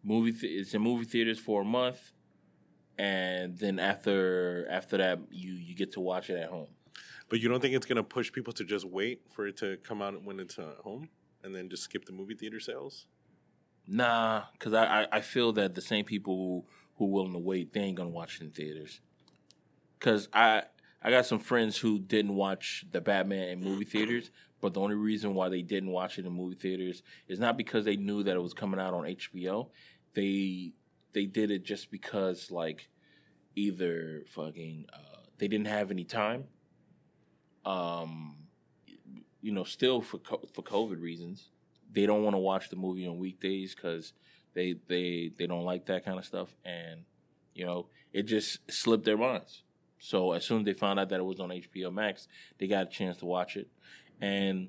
[0.06, 2.12] Movie th- it's in movie theaters for a month,
[2.96, 6.68] and then after after that, you you get to watch it at home.
[7.28, 10.00] But you don't think it's gonna push people to just wait for it to come
[10.00, 11.08] out when it's at home,
[11.42, 13.06] and then just skip the movie theater sales?
[13.88, 16.64] Nah, because I, I I feel that the same people who
[16.98, 19.00] who willing to wait, they ain't gonna watch it in theaters.
[19.98, 20.62] Cause I
[21.02, 24.96] I got some friends who didn't watch the Batman in movie theaters, but the only
[24.96, 28.34] reason why they didn't watch it in movie theaters is not because they knew that
[28.34, 29.68] it was coming out on HBO.
[30.16, 30.72] They
[31.12, 32.88] they did it just because like
[33.54, 36.44] either fucking uh, they didn't have any time,
[37.64, 38.36] um,
[39.42, 41.50] you know, still for co- for COVID reasons,
[41.92, 44.14] they don't want to watch the movie on weekdays because
[44.54, 47.02] they they they don't like that kind of stuff, and
[47.54, 49.62] you know, it just slipped their minds.
[49.98, 52.86] So as soon as they found out that it was on HBO Max, they got
[52.86, 53.68] a chance to watch it.
[54.20, 54.68] And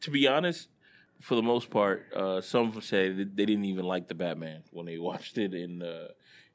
[0.00, 0.68] to be honest,
[1.20, 4.86] for the most part, uh, some say that they didn't even like the Batman when
[4.86, 6.08] they watched it in uh,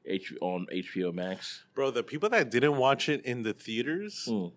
[0.06, 1.64] H- on HBO Max.
[1.74, 4.52] Bro, the people that didn't watch it in the theaters Mm.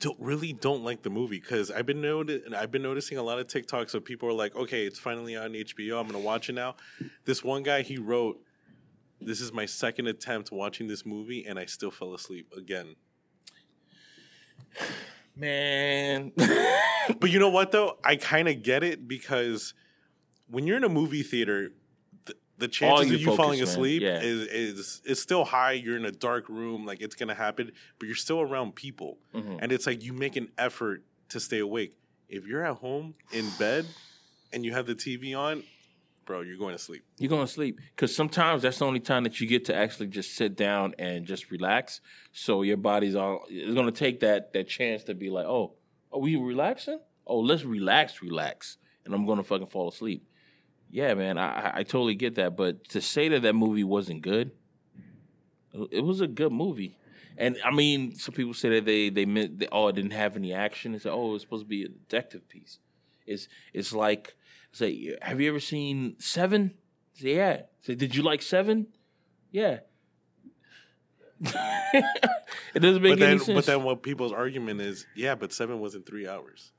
[0.00, 3.38] don't really don't like the movie because I've been noti- I've been noticing a lot
[3.38, 6.00] of TikToks of people are like, okay, it's finally on HBO.
[6.00, 6.76] I'm gonna watch it now.
[7.24, 8.40] This one guy he wrote,
[9.20, 12.96] "This is my second attempt watching this movie, and I still fell asleep again."
[15.38, 16.32] Man,
[17.20, 17.98] But you know what though?
[18.04, 19.74] I kind of get it because
[20.48, 21.70] when you're in a movie theater,
[22.26, 24.20] the, the chances you of you focus, falling asleep Yeah.
[24.20, 25.72] is, is is still high.
[25.72, 29.58] You're in a dark room, like it's gonna happen, but you're still around people, Mhm.
[29.62, 31.96] and it's like you make an effort to stay awake.
[32.28, 33.86] If you're at home in bed
[34.52, 35.62] and you have the TV on,
[36.24, 37.04] bro, you're going to sleep.
[37.18, 40.08] you're going to sleep because sometimes that's the only time that you get to actually
[40.08, 42.00] just sit down and just relax.
[42.32, 45.74] So your body's all it's going to take that that chance to be like, oh,
[46.16, 47.00] are we relaxing?
[47.26, 50.26] Oh, let's relax, relax, and I'm to fucking fall asleep.
[50.90, 52.56] yeah, man, I, I- I totally get that.
[52.56, 54.52] But to say that that movie wasn't good,
[55.90, 56.96] it was a good movie.
[57.36, 60.36] And I mean, some people say that they they meant they, oh, it didn't have
[60.36, 60.94] any action.
[60.94, 62.78] It's like, oh, it's supposed to be a detective piece.
[63.26, 64.34] It's it's like
[64.72, 66.74] say, have you ever seen Seven?
[67.14, 67.62] Say, yeah.
[67.80, 68.86] Say, did you like Seven?
[69.50, 69.80] Yeah.
[71.42, 73.54] it doesn't make But then, any sense.
[73.56, 76.72] but then, what people's argument is, yeah, but seven wasn't three hours.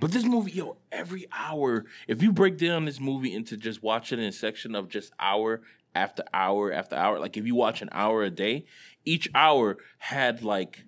[0.00, 4.18] But this movie, yo, every hour, if you break down this movie into just watching
[4.18, 5.62] in a section of just hour
[5.94, 8.66] after hour after hour, like if you watch an hour a day,
[9.04, 10.84] each hour had like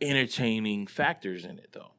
[0.00, 1.92] entertaining factors in it though.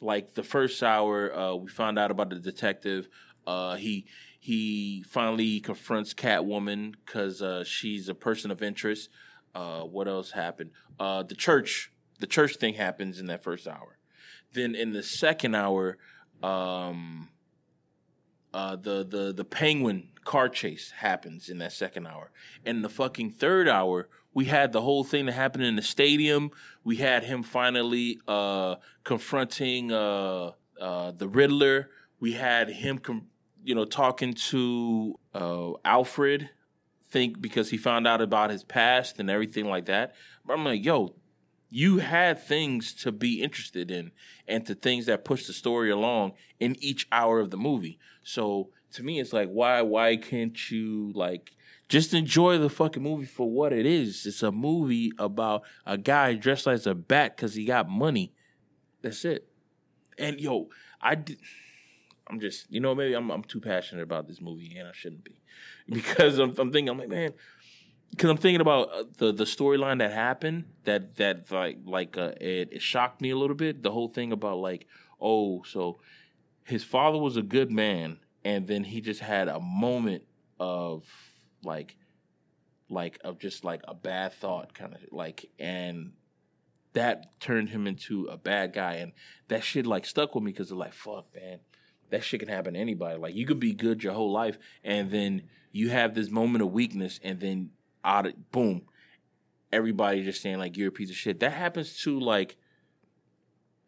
[0.00, 3.08] Like the first hour, uh, we found out about the detective.
[3.46, 4.06] Uh, he
[4.40, 9.10] he finally confronts Catwoman because uh, she's a person of interest.
[9.54, 10.70] Uh, what else happened?
[10.98, 13.98] Uh, the church, the church thing happens in that first hour.
[14.54, 15.98] Then in the second hour,
[16.42, 17.28] um,
[18.52, 22.30] uh, the the the penguin car chase happens in that second hour.
[22.64, 26.50] In the fucking third hour, we had the whole thing that happened in the stadium.
[26.82, 31.90] We had him finally uh, confronting uh, uh, the Riddler.
[32.20, 33.26] We had him, com-
[33.62, 36.50] you know, talking to uh, Alfred.
[37.10, 40.14] Think because he found out about his past and everything like that.
[40.46, 41.16] But I'm like, yo,
[41.68, 44.10] you had things to be interested in
[44.46, 47.98] and to things that push the story along in each hour of the movie.
[48.22, 51.52] So to me, it's like, why why can't you like
[51.88, 54.26] just enjoy the fucking movie for what it is?
[54.26, 58.32] It's a movie about a guy dressed as a bat because he got money.
[59.02, 59.48] That's it.
[60.18, 60.68] And yo,
[61.00, 61.38] I did.
[62.30, 65.24] I'm just, you know, maybe I'm I'm too passionate about this movie, and I shouldn't
[65.24, 65.40] be,
[65.88, 67.32] because I'm, I'm thinking, I'm like, man,
[68.10, 72.32] because I'm thinking about uh, the the storyline that happened that that like like uh,
[72.40, 73.82] it, it shocked me a little bit.
[73.82, 74.86] The whole thing about like
[75.20, 75.98] oh so
[76.64, 80.24] his father was a good man and then he just had a moment
[80.58, 81.04] of
[81.62, 81.96] like
[82.88, 86.12] like of just like a bad thought kind of like and
[86.92, 89.12] that turned him into a bad guy and
[89.48, 91.60] that shit like stuck with me because it's like fuck man
[92.10, 93.18] that shit can happen to anybody.
[93.18, 95.42] Like you could be good your whole life and then
[95.72, 97.70] you have this moment of weakness and then
[98.04, 98.82] out of boom
[99.72, 101.40] everybody just saying like you're a piece of shit.
[101.40, 102.56] That happens to like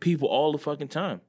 [0.00, 1.20] people all the fucking time.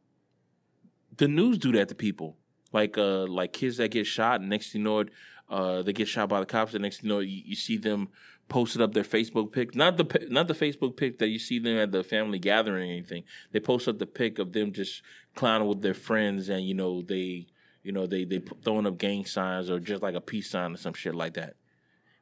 [1.18, 2.38] The news do that to people.
[2.72, 5.10] Like uh like kids that get shot and next you know it
[5.50, 8.10] uh they get shot by the cops and next you know you, you see them
[8.50, 9.76] posted up their facebook pic.
[9.76, 12.94] Not the not the facebook pic that you see them at the family gathering or
[12.94, 13.24] anything.
[13.52, 15.02] They post up the pic of them just
[15.36, 17.48] clowning with their friends and you know they
[17.84, 20.78] you know they they throwing up gang signs or just like a peace sign or
[20.78, 21.56] some shit like that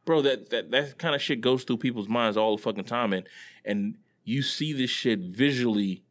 [0.06, 3.14] bro that that that kind of shit goes through people's minds all the fucking time
[3.14, 3.28] and
[3.66, 6.04] and you see this shit visually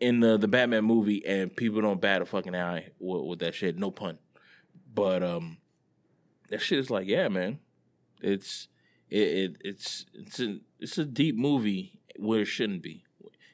[0.00, 3.54] in the the Batman movie, and people don't bat a fucking eye with, with that
[3.54, 3.78] shit.
[3.78, 4.18] No pun,
[4.94, 5.58] but um,
[6.50, 7.58] that shit is like, yeah, man,
[8.20, 8.68] it's
[9.10, 13.04] it, it it's it's a it's a deep movie where it shouldn't be.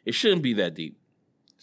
[0.04, 0.98] It shouldn't be that deep.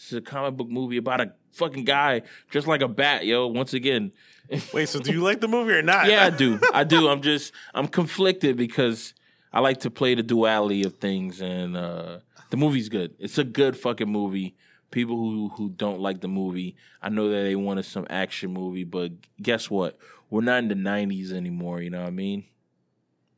[0.02, 3.48] It's a comic book movie about a fucking guy just like a bat, yo.
[3.48, 4.12] Once again,
[4.74, 6.08] Wait, so do you like the movie or not?
[6.08, 6.60] yeah, I do.
[6.74, 7.08] I do.
[7.08, 9.14] I'm just I'm conflicted because
[9.54, 13.14] I like to play the duality of things, and uh, the movie's good.
[13.20, 14.56] It's a good fucking movie.
[14.90, 18.84] People who who don't like the movie, I know that they wanted some action movie,
[18.84, 19.12] but
[19.42, 19.98] guess what?
[20.30, 21.82] We're not in the '90s anymore.
[21.82, 22.46] You know what I mean?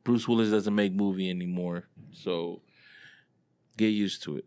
[0.02, 2.62] Bruce Willis doesn't make movie anymore, so
[3.76, 4.46] get used to it.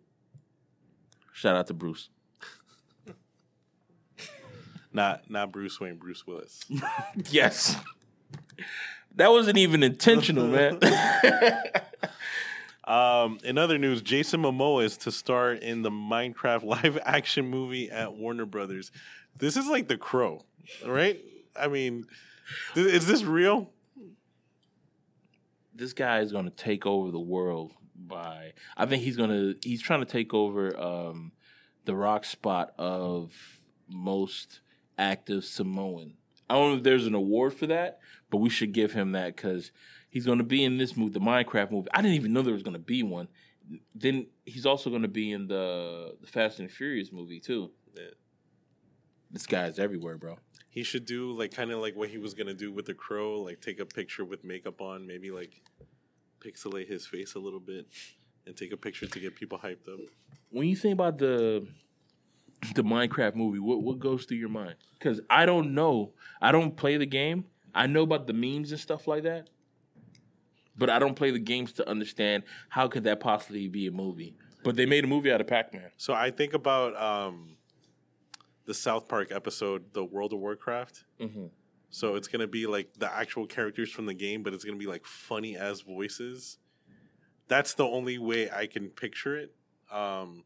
[1.37, 2.09] Shout out to Bruce.
[4.91, 6.65] not not Bruce Wayne, Bruce Willis.
[7.29, 7.75] Yes.
[9.15, 10.79] That wasn't even intentional, man.
[12.83, 17.91] Um, in other news, Jason Momoa is to star in the Minecraft live action movie
[17.91, 18.93] at Warner Brothers.
[19.37, 20.45] This is like The Crow,
[20.85, 21.19] right?
[21.53, 22.05] I mean,
[22.75, 23.71] th- is this real?
[25.75, 29.55] this guy is going to take over the world by I think he's going to
[29.67, 31.31] he's trying to take over um
[31.85, 33.33] the rock spot of
[33.87, 34.59] most
[34.97, 36.13] active Samoan.
[36.49, 39.35] I don't know if there's an award for that, but we should give him that
[39.37, 39.71] cuz
[40.09, 41.89] he's going to be in this movie, the Minecraft movie.
[41.93, 43.27] I didn't even know there was going to be one.
[43.93, 47.71] Then he's also going to be in the the Fast and Furious movie too.
[47.95, 48.03] Yeah.
[49.31, 50.37] This guy's everywhere, bro.
[50.69, 53.41] He should do like kind of like what he was gonna do with The Crow,
[53.41, 55.61] like take a picture with makeup on, maybe like
[56.39, 57.87] pixelate his face a little bit,
[58.45, 59.99] and take a picture to get people hyped up.
[60.49, 61.67] when you think about the
[62.75, 64.75] the Minecraft movie, what what goes through your mind?
[64.97, 66.13] Because I don't know.
[66.41, 67.45] I don't play the game.
[67.75, 69.49] I know about the memes and stuff like that,
[70.77, 74.35] but I don't play the games to understand how could that possibly be a movie.
[74.63, 75.91] But they made a movie out of Pac Man.
[75.97, 77.57] So I think about um,
[78.65, 81.03] the South Park episode, the World of Warcraft.
[81.21, 81.45] Mm-hmm.
[81.89, 84.87] So it's gonna be like the actual characters from the game, but it's gonna be
[84.87, 86.57] like funny as voices.
[87.47, 89.55] That's the only way I can picture it.
[89.91, 90.43] Um,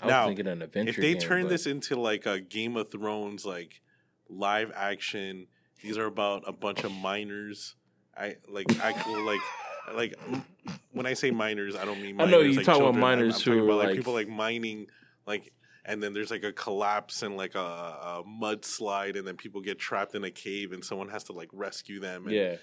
[0.00, 0.90] I was Now, thinking an adventure.
[0.90, 3.82] if they game, turn but- this into like a Game of Thrones like
[4.28, 5.48] live action,
[5.82, 7.74] these are about a bunch of miners.
[8.16, 9.40] I like actual like
[9.94, 10.14] like
[10.92, 13.04] when I say miners, I don't mean I know you like talk about children.
[13.04, 14.86] I'm- miners I'm who about like like- people like mining
[15.26, 15.52] like
[15.84, 19.78] and then there's like a collapse and like a, a mudslide and then people get
[19.78, 22.56] trapped in a cave and someone has to like rescue them and yeah,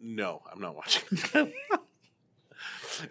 [0.00, 1.18] no, I'm not watching.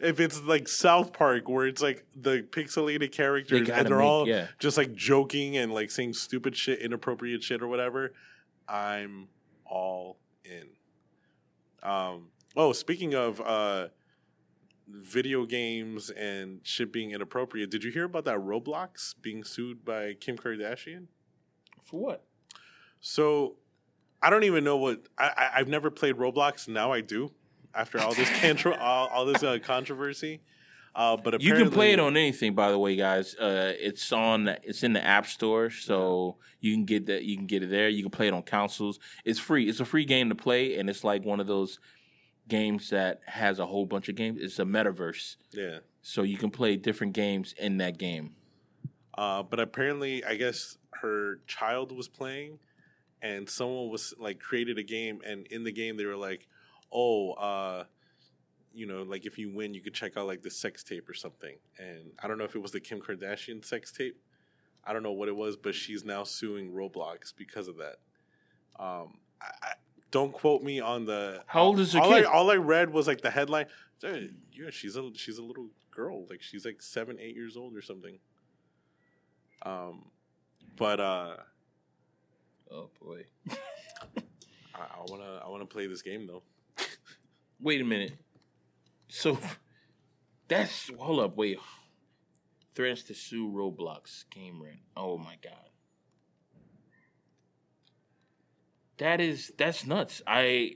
[0.02, 4.08] if it's like South Park, where it's like the pixelated characters gotta and they're make-
[4.08, 4.48] all yeah.
[4.60, 8.14] just like joking and like saying stupid shit, inappropriate shit or whatever,
[8.68, 9.28] I'm
[9.66, 10.68] all in.
[11.84, 12.30] Um.
[12.56, 13.88] Oh, speaking of uh,
[14.92, 20.14] video games and shit being inappropriate, did you hear about that Roblox being sued by
[20.14, 21.08] Kim Kardashian?
[21.90, 22.24] for what?
[23.02, 23.56] So
[24.22, 26.68] I don't even know what I, I I've never played Roblox.
[26.68, 27.32] Now I do.
[27.74, 30.42] After all this contro- all, all this uh, controversy,
[30.96, 33.36] uh, but You can play it on anything, by the way, guys.
[33.36, 34.48] Uh, it's on.
[34.64, 37.24] It's in the App Store, so you can get that.
[37.24, 37.88] You can get it there.
[37.88, 39.00] You can play it on consoles.
[39.24, 39.70] It's free.
[39.70, 41.80] It's a free game to play, and it's like one of those
[42.50, 44.40] games that has a whole bunch of games.
[44.42, 48.36] It's a metaverse, Yeah, so you can play different games in that game.
[49.18, 52.60] uh, but apparently, I guess her child was playing,
[53.22, 56.48] and someone was like created a game, and in the game they were like,
[56.92, 57.86] "Oh, uh,
[58.74, 61.14] you know, like if you win, you could check out like the sex tape or
[61.14, 64.18] something." And I don't know if it was the Kim Kardashian sex tape.
[64.86, 67.98] I don't know what it was, but she's now suing Roblox because of that.
[68.80, 69.74] Um, I, I,
[70.12, 71.44] don't quote me on the.
[71.48, 72.26] How old is the all kid?
[72.26, 73.68] I, all I read was like the headline.
[74.04, 77.76] "Eh, Yeah, she's a she's a little girl, like she's like seven, eight years old
[77.76, 78.20] or something.
[79.64, 80.06] Um,
[80.78, 81.36] but uh,
[82.72, 83.26] Oh boy!
[84.76, 86.44] I, I wanna I wanna play this game though.
[87.60, 88.14] Wait a minute.
[89.10, 89.38] So
[90.48, 91.36] that's hold up.
[91.36, 91.60] Wait.
[92.76, 94.80] Threats to sue Roblox game rent.
[94.96, 95.70] Oh my god.
[99.00, 100.22] That is that's nuts.
[100.28, 100.76] I.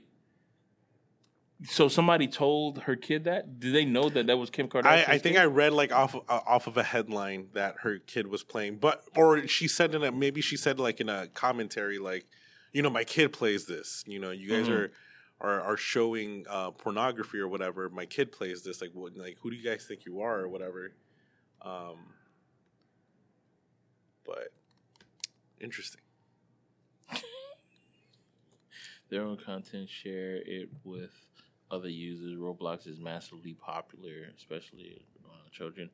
[1.66, 3.58] So somebody told her kid that?
[3.60, 5.08] Did they know that that was Kim Kardashian?
[5.08, 8.26] I, I think I read like off uh, off of a headline that her kid
[8.26, 11.98] was playing, but or she said in a maybe she said like in a commentary
[11.98, 12.26] like,
[12.72, 14.02] you know, my kid plays this.
[14.06, 14.72] You know, you guys Mhm.
[14.72, 14.92] are
[15.40, 17.88] are are showing uh, pornography or whatever.
[17.88, 18.80] My kid plays this.
[18.80, 19.16] Like, what?
[19.16, 20.92] Like, who do you guys think you are or whatever?
[21.62, 22.14] Um,
[24.26, 24.48] but
[25.60, 26.00] interesting.
[29.14, 31.12] Their own content, share it with
[31.70, 32.36] other users.
[32.36, 35.90] Roblox is massively popular, especially among children,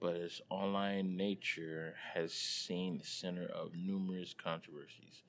[0.00, 5.24] but its online nature has seen the center of numerous controversies.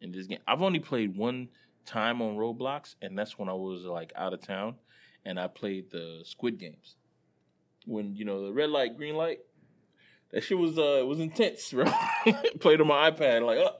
[0.00, 1.48] In this game, I've only played one
[1.84, 4.76] time on Roblox, and that's when I was like out of town,
[5.24, 6.96] and I played the Squid Games.
[7.84, 9.40] When you know the red light, green light,
[10.30, 11.92] that shit was uh it was intense, bro.
[12.60, 13.70] played on my iPad, like uh,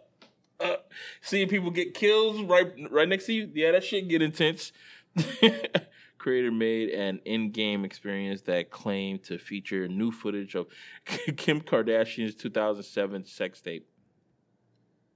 [0.61, 0.77] uh,
[1.21, 4.73] seeing people get kills right right next to you, yeah, that shit get intense.
[6.19, 10.67] Creator made an in-game experience that claimed to feature new footage of
[11.05, 13.87] Kim Kardashian's 2007 sex tape.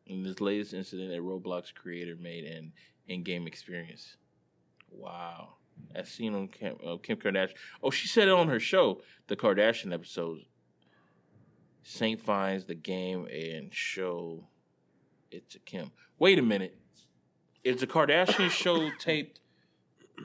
[0.07, 2.73] In this latest incident, a Roblox creator made an
[3.09, 4.17] in-game experience.
[4.91, 5.55] Wow,
[5.95, 7.55] as seen on Kim, uh, Kim Kardashian.
[7.83, 10.41] Oh, she said it on her show, the Kardashian episode.
[11.83, 14.45] Saint finds the game and show
[15.31, 15.93] it a Kim.
[16.19, 16.77] Wait a minute.
[17.63, 19.41] Is the Kardashian show taped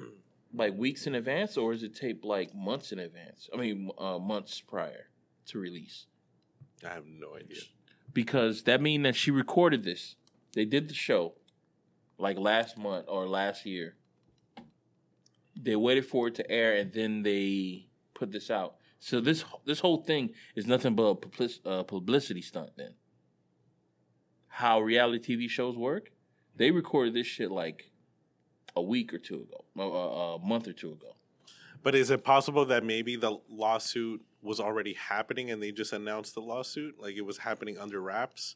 [0.54, 3.50] like weeks in advance, or is it taped like months in advance?
[3.54, 5.10] I mean, uh, months prior
[5.48, 6.06] to release.
[6.84, 7.62] I have no idea.
[8.14, 10.16] Because that means that she recorded this.
[10.54, 11.34] They did the show
[12.18, 13.96] like last month or last year.
[15.56, 18.76] They waited for it to air and then they put this out.
[19.00, 22.72] So this this whole thing is nothing but a uh, publicity stunt.
[22.76, 22.94] Then
[24.56, 26.12] how reality TV shows work?
[26.56, 27.92] They recorded this shit like
[28.74, 31.18] a week or two ago, a, a, month or two ago.
[31.84, 36.36] But is it possible that maybe the lawsuit was already happening and they just announced
[36.36, 38.56] the lawsuit, like it was happening under wraps,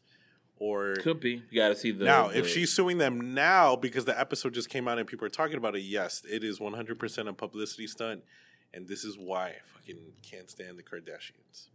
[0.55, 1.43] or Could be.
[1.49, 4.53] You got to see the now, the- if she's suing them now because the episode
[4.53, 7.87] just came out and people are talking about it, yes, it is 100% a publicity
[7.87, 8.23] stunt.
[8.73, 11.67] And this is why I fucking can't stand the Kardashians.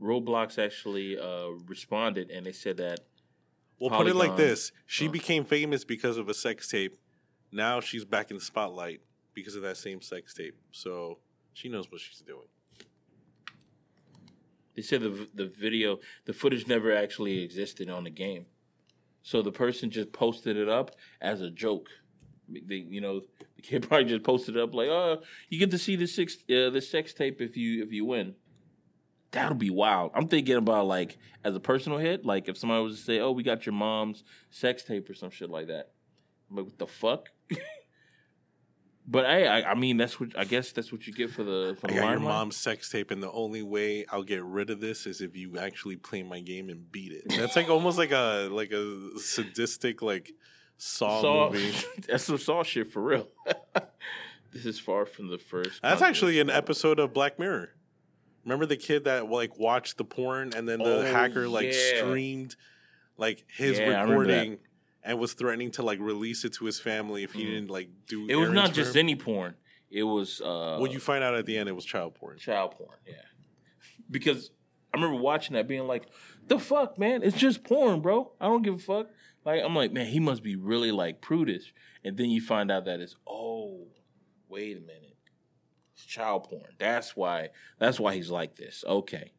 [0.00, 3.00] Roblox actually uh, responded and they said that
[3.80, 6.96] Well, put it like this she became famous because of a sex tape.
[7.50, 9.00] Now she's back in the spotlight
[9.34, 10.56] because of that same sex tape.
[10.70, 11.18] So
[11.54, 12.46] she knows what she's doing.
[14.76, 18.46] They said the the video, the footage never actually existed on the game,
[19.22, 21.88] so the person just posted it up as a joke.
[22.48, 23.22] They, you know,
[23.56, 26.36] the kid probably just posted it up like, "Oh, you get to see the six
[26.50, 28.34] uh, the sex tape if you if you win."
[29.32, 30.10] That'll be wild.
[30.14, 33.30] I'm thinking about like as a personal hit, like if somebody was to say, "Oh,
[33.30, 35.90] we got your mom's sex tape" or some shit like that.
[36.50, 37.28] I'm like, what the fuck?
[39.06, 41.76] but hey, I, I mean, that's what I guess that's what you get for the
[41.80, 44.70] for I the got your mom's sex tape, and the only way I'll get rid
[44.70, 47.24] of this is if you actually play my game and beat it.
[47.28, 50.32] That's like almost like a like a sadistic like
[50.76, 51.74] Saw, Saw, movie.
[52.08, 53.28] that's some Saw shit for real.
[54.52, 55.82] this is far from the first.
[55.82, 57.70] That's actually an episode of Black Mirror.
[58.44, 61.96] Remember the kid that like watched the porn and then the Oh, hacker like yeah.
[61.98, 62.56] streamed
[63.16, 64.32] like his Yeah, I remember that.
[64.32, 64.58] recording
[65.02, 67.46] and was threatening to like release it to his family if he Mhm.
[67.50, 68.26] didn't like do.
[68.28, 69.54] It was not just any porn.
[69.90, 72.38] It was uh, Well, you find out at the end it was child porn.
[72.38, 72.96] child porn.
[73.06, 73.14] Yeah,
[74.10, 74.50] because
[74.92, 76.04] I remember watching that, being like,
[76.48, 77.22] "The fuck, man!
[77.22, 78.32] It's just porn, bro.
[78.40, 79.08] I don't give a fuck."
[79.44, 81.72] Like I'm like, man, he must be really like prudish.
[82.04, 83.86] And then you find out that it's oh,
[84.48, 85.09] wait a minute,
[86.10, 86.74] child porn.
[86.78, 87.50] That's why.
[87.78, 88.84] That's why he's like this.
[88.86, 89.32] Okay.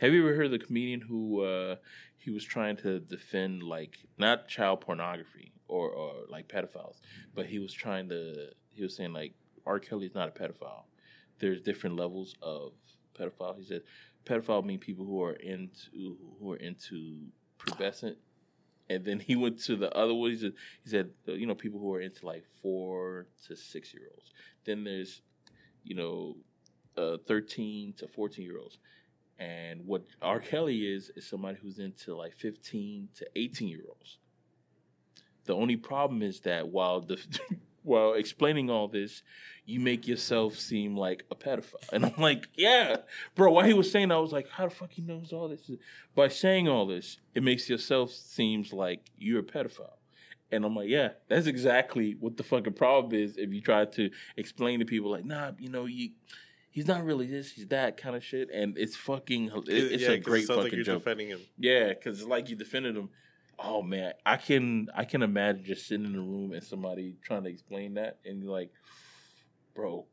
[0.00, 1.76] Have you ever heard the comedian who uh,
[2.16, 7.00] he was trying to defend like not child pornography or, or like pedophiles,
[7.34, 9.34] but he was trying to he was saying like
[9.66, 9.78] R.
[9.78, 10.84] Kelly's not a pedophile.
[11.40, 12.72] There's different levels of
[13.18, 13.56] pedophile.
[13.58, 13.82] He said
[14.24, 17.26] pedophile mean people who are into who are into
[17.58, 18.16] pubescent.
[18.90, 20.30] And then he went to the other one.
[20.30, 20.52] He said,
[20.82, 24.30] he said, you know, people who are into like four to six year olds.
[24.66, 25.22] Then there's,
[25.84, 26.36] you know,
[26.96, 28.78] uh, thirteen to fourteen year olds.
[29.38, 30.38] And what R.
[30.40, 34.18] Kelly is is somebody who's into like fifteen to eighteen year olds.
[35.44, 37.18] The only problem is that while the
[37.84, 39.22] while explaining all this,
[39.66, 41.92] you make yourself seem like a pedophile.
[41.92, 42.96] And I'm like, yeah,
[43.34, 43.52] bro.
[43.52, 45.70] While he was saying, that, I was like, how the fuck he knows all this?
[46.14, 49.93] By saying all this, it makes yourself seems like you're a pedophile.
[50.54, 53.36] And I'm like, yeah, that's exactly what the fucking problem is.
[53.36, 56.10] If you try to explain to people, like, nah, you know, you,
[56.70, 60.10] he's not really this, he's that kind of shit, and it's fucking, it- it's Yeah,
[60.10, 60.98] a great it sounds fucking like you're joke.
[61.04, 61.40] defending him.
[61.58, 63.10] Yeah, because it's like you defended him.
[63.58, 67.44] Oh man, I can I can imagine just sitting in a room and somebody trying
[67.44, 68.70] to explain that, and you're like,
[69.74, 70.06] bro,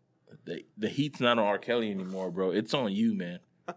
[0.46, 1.58] the the heat's not on R.
[1.58, 2.52] Kelly anymore, bro.
[2.52, 3.40] It's on you, man.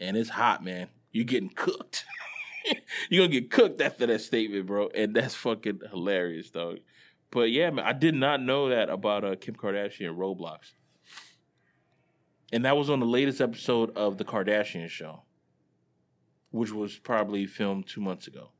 [0.00, 0.88] And it's hot, man.
[1.12, 1.99] You're getting cooked.
[3.10, 4.88] You're gonna get cooked after that statement, bro.
[4.94, 6.78] And that's fucking hilarious, dog.
[7.32, 10.72] But yeah, man, I did not know that about uh, Kim Kardashian and Roblox.
[12.52, 15.22] And that was on the latest episode of the Kardashian show,
[16.50, 18.50] which was probably filmed two months ago.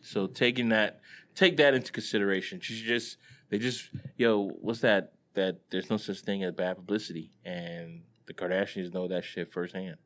[0.00, 1.00] So taking that,
[1.36, 2.60] take that into consideration.
[2.60, 3.18] She just,
[3.50, 5.12] they just, yo, what's that?
[5.34, 9.96] That there's no such thing as bad publicity, and the Kardashians know that shit firsthand.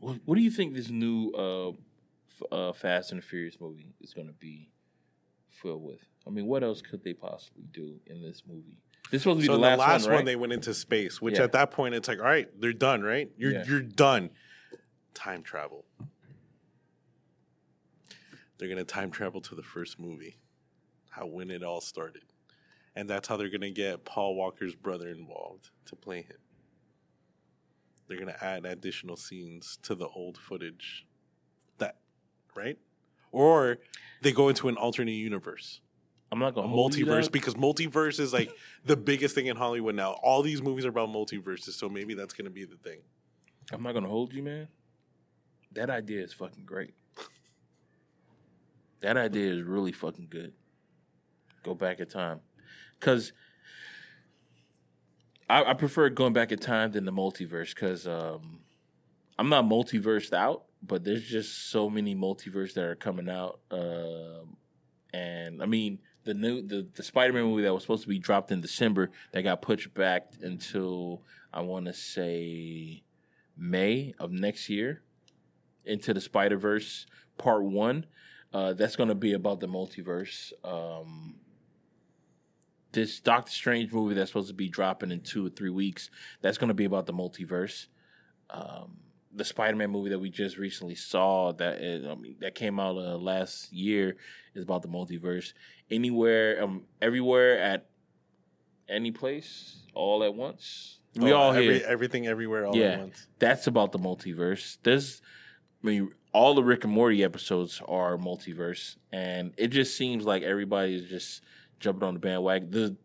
[0.00, 3.94] What, what do you think this new uh, f- uh, Fast and the Furious movie
[4.00, 4.70] is going to be
[5.48, 6.00] filled with?
[6.26, 8.78] I mean, what else could they possibly do in this movie?
[9.10, 10.24] This is supposed to be So the last, the last one, right?
[10.24, 11.44] they went into space, which Yeah.
[11.44, 13.30] at that point it's like, all right, they're done, right?
[13.36, 13.64] You're Yeah.
[13.66, 14.30] you're done.
[15.14, 15.84] Time travel.
[18.58, 20.36] They're gonna time travel to the first movie,
[21.10, 22.22] how when it all started,
[22.94, 26.36] and that's how they're gonna get Paul Walker's brother involved to play him.
[28.08, 31.06] They're gonna add additional scenes to the old footage,
[31.78, 31.96] that
[32.56, 32.78] right,
[33.30, 33.78] or
[34.22, 35.80] they go into an alternate universe
[36.30, 38.50] I'm not going to multiverse because multiverse is like
[38.84, 40.12] the biggest thing in Hollywood now.
[40.22, 43.00] All these movies are about multiverses, so maybe that's going to be the thing.
[43.72, 44.68] I'm not gonna hold you, man.
[45.72, 46.94] That idea is fucking great.
[49.00, 50.54] That idea is really fucking good.
[51.62, 52.40] Go back in time,
[52.98, 53.32] because
[55.48, 57.74] I, I prefer going back in time than the multiverse.
[57.74, 58.60] Because um,
[59.38, 63.60] I'm not multiversed out, but there's just so many multiverse that are coming out.
[63.70, 64.56] Um,
[65.12, 68.52] and I mean, the new the, the Spider-Man movie that was supposed to be dropped
[68.52, 71.22] in December that got pushed back until
[71.52, 73.02] I want to say
[73.56, 75.02] May of next year
[75.84, 77.06] into the Spider Verse
[77.38, 78.06] Part One.
[78.52, 80.52] Uh, that's going to be about the multiverse.
[80.64, 81.36] Um,
[82.92, 86.10] this Doctor Strange movie that's supposed to be dropping in two or three weeks.
[86.40, 87.86] That's going to be about the multiverse.
[88.50, 88.98] Um,
[89.34, 92.96] the Spider-Man movie that we just recently saw that is, I mean, that came out
[92.96, 94.16] uh, last year
[94.54, 95.52] is about the multiverse.
[95.90, 97.86] Anywhere, um, everywhere, at
[98.88, 100.98] any place, all at once.
[101.14, 102.84] We Oh, all every, here everything everywhere all Yeah.
[102.92, 103.26] at once.
[103.38, 104.78] that's about the multiverse.
[104.82, 105.20] There's,
[105.82, 110.42] I mean, all the Rick and Morty episodes are multiverse, and it just seems like
[110.42, 111.42] everybody is just
[111.80, 112.70] jumping on the bandwagon.
[112.70, 112.96] The,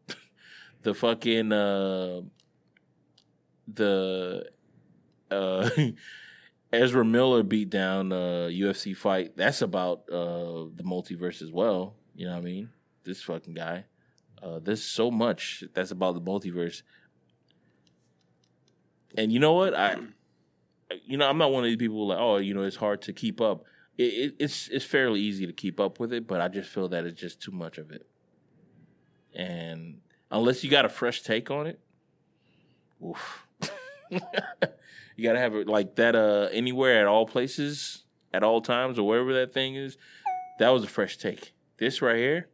[0.83, 2.21] the fucking uh,
[3.67, 4.49] the
[5.31, 5.69] uh,
[6.73, 9.35] Ezra Miller beat down uh, UFC fight.
[9.35, 11.95] That's about uh, the multiverse as well.
[12.15, 12.69] You know what I mean?
[13.03, 13.85] This fucking guy.
[14.41, 16.81] Uh, there's so much that's about the multiverse.
[19.17, 19.73] And you know what?
[19.73, 19.97] I,
[21.05, 23.13] you know, I'm not one of these people like, oh, you know, it's hard to
[23.13, 23.63] keep up.
[23.97, 26.89] It, it, it's it's fairly easy to keep up with it, but I just feel
[26.89, 28.07] that it's just too much of it.
[29.35, 31.79] And unless you got a fresh take on it,
[33.03, 33.47] oof.
[34.09, 38.03] you gotta have it like that uh anywhere at all places
[38.33, 39.97] at all times or wherever that thing is.
[40.59, 41.53] That was a fresh take.
[41.77, 42.49] This right here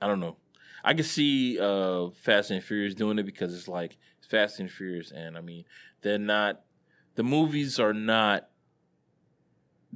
[0.00, 0.36] i don't know.
[0.84, 3.96] I can see uh fast and furious doing it because it's like
[4.28, 5.64] fast and furious and i mean
[6.02, 6.62] they're not
[7.14, 8.48] the movies are not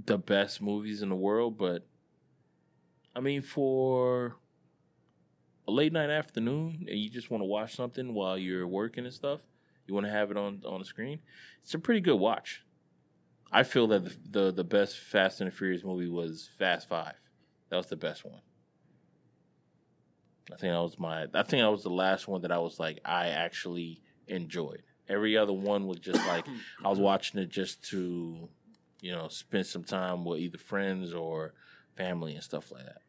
[0.07, 1.85] the best movies in the world but
[3.15, 4.37] i mean for
[5.71, 9.15] a late night afternoon and you just want to watch something while you're working and
[9.15, 9.41] stuff
[9.91, 11.19] you want to have it on on the screen,
[11.63, 12.63] it's a pretty good watch.
[13.53, 17.17] I feel that the, the the best Fast and Furious movie was Fast Five.
[17.69, 18.41] That was the best one.
[20.53, 21.25] I think that was my.
[21.35, 24.83] I think that was the last one that I was like I actually enjoyed.
[25.09, 26.47] Every other one was just like
[26.85, 28.49] I was watching it just to,
[29.01, 31.55] you know, spend some time with either friends or
[31.97, 33.03] family and stuff like that.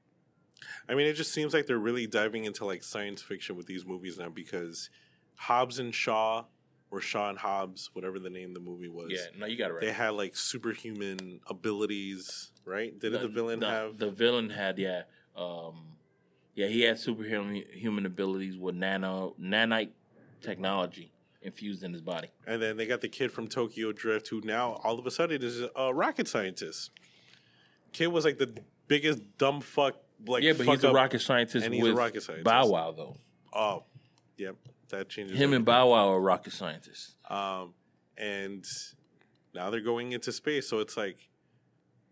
[0.88, 3.86] I mean, it just seems like they're really diving into like science fiction with these
[3.86, 4.90] movies now because
[5.36, 6.46] Hobbs and Shaw
[6.92, 9.12] or Shaw and Hobbs, whatever the name of the movie was.
[9.12, 9.82] Yeah, no, you got it right.
[9.82, 12.98] They had like superhuman abilities, right?
[13.00, 13.98] Did the, the villain the, have?
[13.98, 15.04] The villain had, yeah,
[15.36, 15.84] um,
[16.54, 19.92] yeah, he had superhuman human abilities with nano nanite
[20.42, 22.28] technology infused in his body.
[22.46, 25.42] And then they got the kid from Tokyo Drift, who now all of a sudden
[25.42, 26.92] is a rocket scientist.
[27.94, 28.54] Kid was like the
[28.88, 29.96] biggest dumb fuck.
[30.26, 31.66] Like yeah, but he's a rocket scientist.
[31.66, 32.46] And he's a rocket scientist.
[32.46, 33.18] Bow Wow though.
[33.54, 33.84] Oh,
[34.38, 34.56] yep
[34.92, 35.38] that changes.
[35.38, 37.16] Him and Bow Wow are rocket scientists.
[37.30, 37.74] Um,
[38.18, 38.64] and
[39.54, 41.30] now they're going into space, so it's like,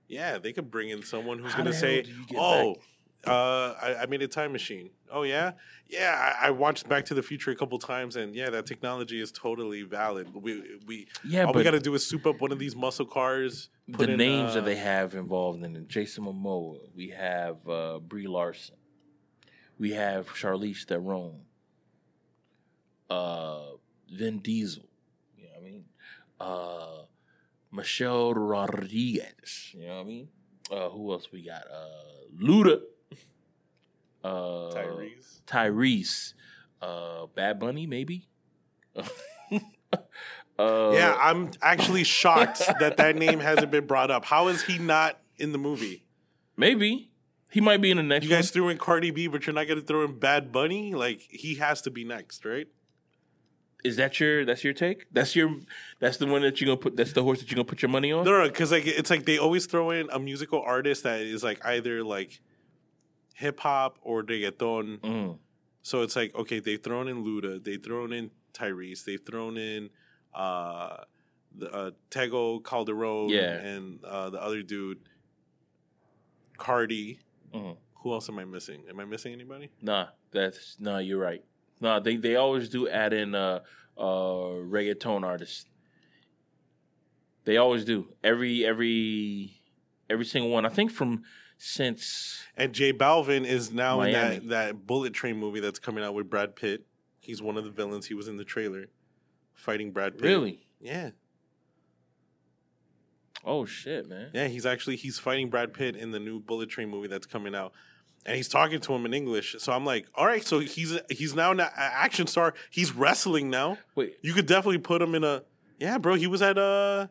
[0.08, 2.06] yeah, they could bring in someone who's going to say,
[2.36, 2.78] "Oh,
[3.28, 5.54] uh, I, I, made a time machine." Oh yeah,
[5.88, 6.36] yeah.
[6.42, 9.32] I, I, watched Back to the Future a couple times, and yeah, that technology is
[9.32, 10.34] totally valid.
[10.34, 13.06] We we yeah, all we got to do is soup up one of these muscle
[13.06, 13.70] cars.
[13.88, 16.80] The in, names uh, that they have involved in it: Jason Momoa.
[16.96, 18.76] We have uh, Brie Larson.
[19.78, 21.42] We have Charlize Theron
[23.10, 23.62] uh,
[24.12, 24.84] Vin Diesel.
[25.38, 25.86] You know what I mean?
[26.40, 27.06] Uh,
[27.72, 29.72] Michelle Rodriguez.
[29.74, 30.28] You know what I mean?
[30.72, 31.64] Uh, who else we got?
[31.64, 32.82] Uh, Luda.
[34.24, 35.42] Uh, Tyrese.
[35.48, 36.34] Tyrese.
[36.82, 38.28] Uh, Bad Bunny, maybe.
[38.96, 39.02] uh,
[40.60, 44.26] yeah, I'm actually shocked that that name hasn't been brought up.
[44.26, 46.06] How is he not in the movie?
[46.56, 47.12] Maybe
[47.50, 48.24] he might be in the next.
[48.24, 48.54] You guys one.
[48.54, 50.94] threw in Cardi B, but you're not going to throw in Bad Bunny.
[50.94, 52.68] Like he has to be next, right?
[53.84, 55.06] Is that your that's your take?
[55.12, 55.56] That's your
[56.00, 57.90] that's the one that you're gonna put that's the horse that you're gonna put your
[57.90, 58.26] money on?
[58.26, 61.44] No, no, because like it's like they always throw in a musical artist that is
[61.44, 62.42] like either like
[63.40, 65.00] hip hop or reggaeton.
[65.00, 65.38] Mm.
[65.82, 69.90] So it's like okay, they've thrown in Luda, they've thrown in Tyrese, they've thrown in
[70.34, 70.98] uh
[71.56, 73.54] the uh, Tego Calderon yeah.
[73.54, 75.00] and uh, the other dude
[76.58, 77.20] Cardi.
[77.54, 77.78] Mm.
[78.02, 78.84] Who else am I missing?
[78.90, 79.70] Am I missing anybody?
[79.82, 81.00] Nah, that's nah.
[81.00, 81.44] You're right.
[81.82, 83.62] No, they they always do add in uh,
[83.98, 85.66] uh, reggaeton artists.
[87.46, 89.60] They always do every every
[90.10, 90.66] every single one.
[90.66, 91.24] I think from
[91.62, 94.38] since and J Balvin is now Miami.
[94.38, 96.86] in that that Bullet Train movie that's coming out with Brad Pitt.
[97.20, 98.08] He's one of the villains.
[98.08, 98.86] He was in the trailer
[99.54, 100.26] fighting Brad Pitt.
[100.26, 100.68] Really?
[100.80, 101.12] Yeah.
[103.46, 104.32] Oh shit, man.
[104.34, 107.54] Yeah, he's actually he's fighting Brad Pitt in the new Bullet Train movie that's coming
[107.54, 107.74] out
[108.26, 109.56] and he's talking to him in English.
[109.60, 112.54] So I'm like, all right, so he's he's now an action star.
[112.70, 113.78] He's wrestling now.
[113.96, 115.44] Wait, you could definitely put him in a
[115.80, 116.16] yeah, bro.
[116.16, 117.08] He was at uh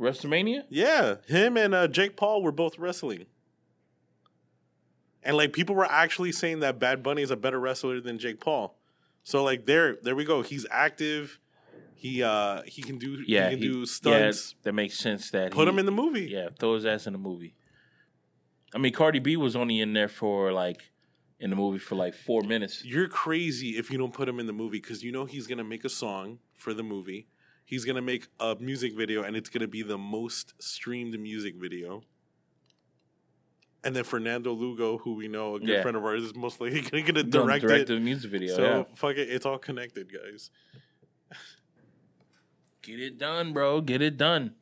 [0.00, 0.64] WrestleMania.
[0.68, 3.26] Yeah, him and uh, Jake Paul were both wrestling.
[5.22, 8.40] And like people were actually saying that Bad Bunny is a better wrestler than Jake
[8.40, 8.76] Paul.
[9.22, 10.42] So like there, there we go.
[10.42, 11.38] He's active.
[11.94, 14.54] He uh he can do yeah he can he, do stunts.
[14.54, 15.30] Yeah, that makes sense.
[15.30, 16.28] That put he, him in the movie.
[16.30, 17.54] Yeah, throw his ass in the movie.
[18.74, 20.92] I mean, Cardi B was only in there for like
[21.38, 22.84] in the movie for like four minutes.
[22.84, 25.64] You're crazy if you don't put him in the movie because you know he's gonna
[25.64, 27.28] make a song for the movie.
[27.64, 32.02] He's gonna make a music video, and it's gonna be the most streamed music video.
[33.82, 35.82] And then Fernando Lugo, who we know, a good yeah.
[35.82, 38.54] friend of ours, is most likely gonna, gonna direct, direct the music video.
[38.54, 38.82] So yeah.
[38.94, 40.50] fuck it, it's all connected, guys.
[42.82, 43.80] Get it done, bro.
[43.80, 44.54] Get it done.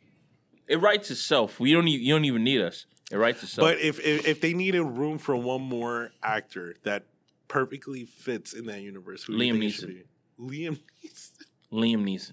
[0.67, 1.59] It writes itself.
[1.59, 1.87] We don't.
[1.87, 2.87] You don't even need us.
[3.11, 3.69] It writes itself.
[3.69, 7.05] But if, if if they needed room for one more actor that
[7.49, 10.03] perfectly fits in that universe, who Liam Neeson.
[10.39, 11.45] Liam Neeson.
[11.73, 12.33] Liam Neeson.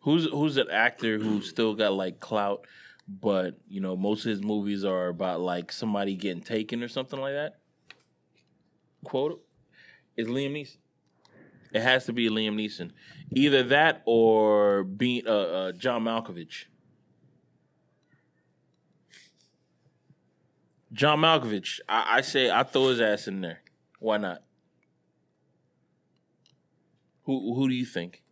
[0.00, 2.66] Who's who's an actor who still got like clout,
[3.08, 7.20] but you know most of his movies are about like somebody getting taken or something
[7.20, 7.58] like that.
[9.04, 9.42] Quote
[10.16, 10.76] is Liam Neeson.
[11.72, 12.90] It has to be Liam Neeson,
[13.30, 16.64] either that or being uh, uh, John Malkovich.
[20.92, 23.60] John Malkovich, I, I say I throw his ass in there.
[23.98, 24.42] Why not?
[27.24, 28.22] Who who do you think?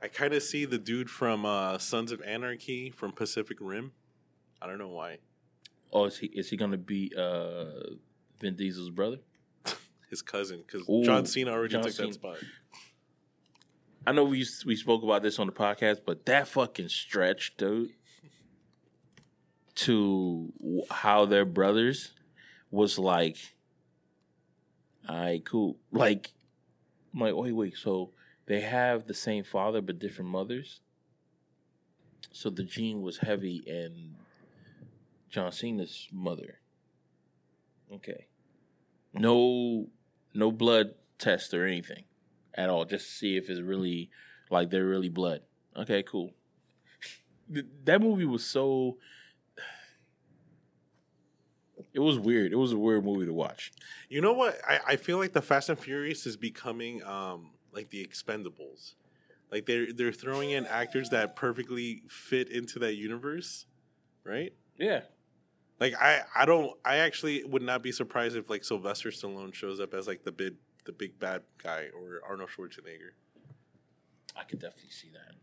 [0.00, 3.92] I kind of see the dude from uh, Sons of Anarchy from Pacific Rim.
[4.62, 5.18] I don't know why.
[5.92, 7.94] Oh, is he is he gonna be uh,
[8.40, 9.18] Vin Diesel's brother?
[10.10, 12.08] His cousin, because John Cena already John took Cena.
[12.08, 12.36] that spot.
[14.06, 17.90] I know we we spoke about this on the podcast, but that fucking stretch, dude,
[19.76, 20.52] to
[20.90, 22.12] how they're brothers
[22.70, 23.36] was like,
[25.08, 25.76] all right, cool.
[25.90, 26.32] Like,
[27.12, 27.76] I'm like, wait, wait.
[27.76, 28.10] So
[28.48, 30.80] they have the same father but different mothers.
[32.32, 34.16] So the gene was heavy in
[35.28, 36.58] John Cena's mother.
[37.92, 38.26] Okay.
[39.12, 39.88] No,
[40.34, 42.04] no blood test or anything
[42.54, 44.10] at all, just to see if it's really
[44.50, 45.42] like they're really blood.
[45.76, 46.32] Okay, cool.
[47.84, 48.96] That movie was so.
[51.94, 52.52] It was weird.
[52.52, 53.72] It was a weird movie to watch.
[54.08, 54.58] You know what?
[54.66, 58.94] I, I feel like the Fast and Furious is becoming um, like the Expendables.
[59.52, 63.66] Like they're they're throwing in actors that perfectly fit into that universe,
[64.24, 64.52] right?
[64.76, 65.02] Yeah.
[65.80, 69.78] Like I, I don't I actually would not be surprised if like Sylvester Stallone shows
[69.80, 70.54] up as like the big
[70.84, 73.12] the big bad guy or Arnold Schwarzenegger.
[74.36, 75.34] I could definitely see that.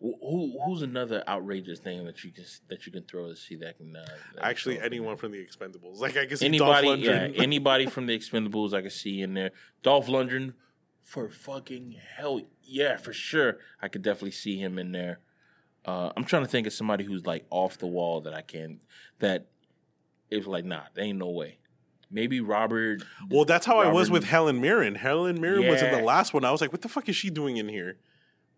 [0.00, 3.56] Who, who who's another outrageous thing that you can that you can throw to see
[3.56, 5.98] that can uh, that Actually, can- anyone from the Expendables.
[5.98, 9.50] Like I can see anybody yeah anybody from the Expendables I can see in there.
[9.82, 10.54] Dolph Lundgren
[11.02, 15.18] for fucking hell yeah for sure I could definitely see him in there.
[15.84, 18.80] Uh, I'm trying to think of somebody who's like off the wall that I can
[19.18, 19.46] that
[20.30, 21.58] it's like nah there ain't no way.
[22.10, 23.02] Maybe Robert.
[23.28, 24.94] well, that's how I was with Helen Mirren.
[24.94, 26.44] Helen Mirren was in the last one.
[26.44, 27.98] I was like, what the fuck is she doing in here?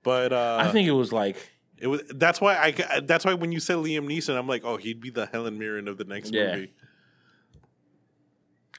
[0.02, 1.36] But uh, I think it was like
[1.78, 2.02] it was.
[2.08, 3.00] That's why I.
[3.00, 5.88] That's why when you said Liam Neeson, I'm like, oh, he'd be the Helen Mirren
[5.88, 6.54] of the next Yeah.
[6.56, 6.72] movie.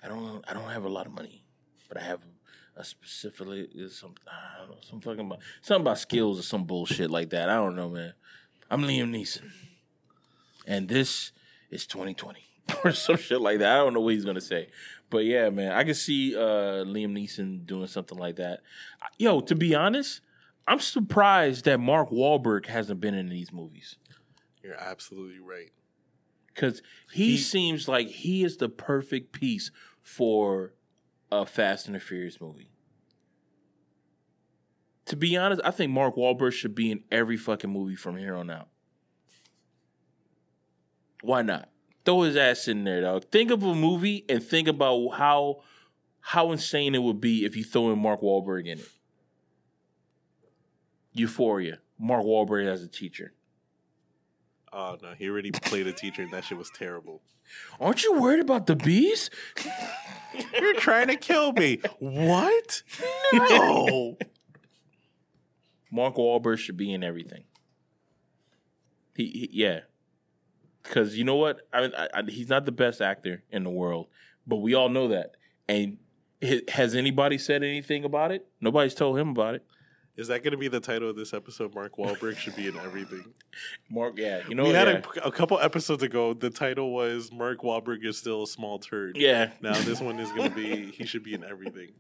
[0.04, 1.44] I don't I don't have a lot of money,
[1.88, 2.22] but I have
[2.76, 7.12] a specifically some I don't know some fucking about something about skills or some bullshit
[7.12, 7.50] like that.
[7.50, 8.14] I don't know, man.
[8.70, 9.52] I'm Liam Neeson,
[10.66, 11.34] and this
[11.70, 12.40] is 2020
[12.86, 13.74] or some shit like that.
[13.74, 14.70] I don't know what he's gonna say,
[15.10, 18.62] but yeah, man, I can see uh, Liam Neeson doing something like that.
[19.20, 20.22] Yo, to be honest,
[20.72, 23.98] I'm surprised that Mark Wahlberg hasn't been in these movies
[24.64, 25.70] You're absolutely right.
[26.48, 29.70] because he, He- seems like he is the perfect piece
[30.02, 30.74] for
[31.30, 32.70] a Fast and the Furious movie.
[35.08, 38.36] To be honest, I think Mark Wahlberg should be in every fucking movie from here
[38.36, 38.70] on out.
[41.22, 41.70] Why not?
[42.06, 43.26] Throw his ass in there, dog.
[43.30, 45.64] Think of a movie and think about how
[46.22, 48.88] how insane it would be if you throw in Mark Wahlberg in it.
[51.14, 51.80] Euphoria.
[52.00, 53.34] Mark Wahlberg as a teacher.
[54.74, 57.22] Oh no, he already played a teacher, and that shit was terrible.
[57.80, 59.30] Aren't you worried about the bees?
[60.58, 61.82] You're trying to kill me.
[62.00, 62.84] What?
[63.34, 64.18] No.
[65.92, 67.44] Mark Wahlberg should be in everything.
[69.16, 69.82] He, he yeah,
[70.82, 71.68] because you know what?
[71.74, 74.08] I mean, I, I, he's not the best actor in the world,
[74.48, 75.36] but we all know that.
[75.68, 75.98] And
[76.70, 78.48] has anybody said anything about it?
[78.62, 79.66] Nobody's told him about it.
[80.18, 81.74] Is that going to be the title of this episode?
[81.74, 83.24] Mark Wahlberg should be in everything.
[83.90, 86.34] Mark, yeah, you know, we had yeah, a, a couple episodes ago.
[86.34, 90.30] The title was "Mark Wahlberg is still a small turd." yeah, Now this one is
[90.34, 91.92] going to be he should be in everything.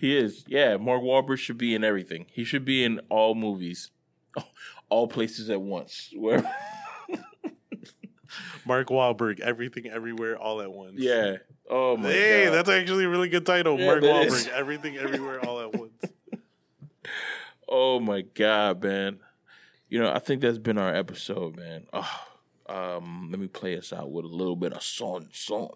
[0.00, 0.44] he is.
[0.48, 2.26] Yeah, Mark Wahlberg should be in everything.
[2.32, 3.90] He should be in all movies,
[4.88, 6.10] all places at once.
[6.16, 6.42] Where,
[8.66, 10.94] Mark Wahlberg, everything, everywhere, all at once.
[10.96, 11.36] yeah.
[11.68, 12.54] Oh my Hey, god.
[12.54, 13.78] that's actually a really good title.
[13.78, 14.48] Yeah, Mark Wahlberg, is.
[14.48, 15.92] everything, everywhere, all at once.
[17.68, 19.18] Oh my god, man!
[19.88, 21.86] You know, I think that's been our episode, man.
[21.92, 22.26] Oh,
[22.68, 25.74] um, let me play us out with a little bit of song, song.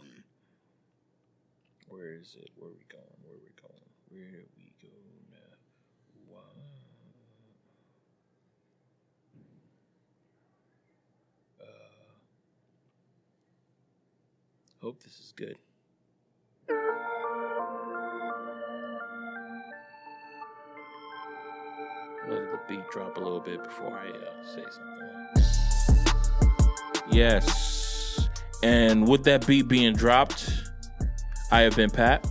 [1.88, 2.50] Where is it?
[2.56, 3.04] Where we going?
[3.22, 3.90] Where we going?
[4.08, 5.26] Where are we going?
[5.32, 5.56] now?
[6.28, 6.40] Wow.
[11.60, 11.64] Uh,
[14.80, 15.56] hope this is good.
[22.30, 25.00] Let the beat drop a little bit before I uh, say something.
[27.10, 28.28] Yes,
[28.62, 30.48] And with that beat being dropped,
[31.50, 32.24] I have been Pat.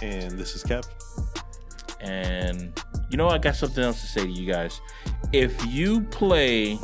[0.00, 0.86] And this is Kev.
[2.00, 2.72] And
[3.10, 4.80] you know, I got something else to say to you guys.
[5.30, 6.78] If you play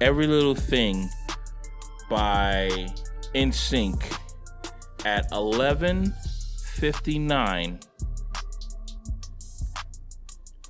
[0.00, 1.08] Every Little Thing
[2.10, 2.88] by
[3.32, 4.02] NSYNC
[5.04, 7.87] at 11:59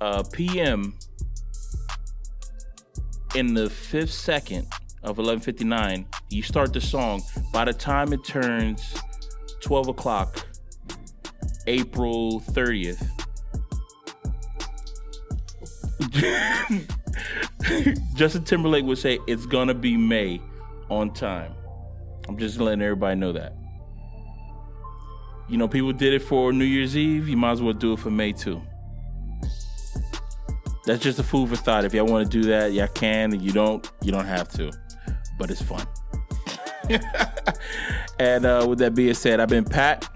[0.01, 0.97] uh, p.m.
[3.35, 4.67] in the fifth second
[5.03, 7.21] of 11:59, you start the song.
[7.53, 8.95] By the time it turns
[9.61, 10.45] 12 o'clock,
[11.67, 13.05] April 30th.
[18.15, 20.41] Justin Timberlake would say it's gonna be May
[20.89, 21.53] on time.
[22.27, 23.55] I'm just letting everybody know that.
[25.47, 27.27] You know, people did it for New Year's Eve.
[27.27, 28.61] You might as well do it for May too.
[30.89, 31.85] That's just a food for thought.
[31.85, 33.39] If y'all want to do that, y'all can.
[33.39, 34.71] You don't, you don't have to.
[35.37, 35.85] But it's fun.
[38.19, 40.09] and uh, with that being said, I've been Pat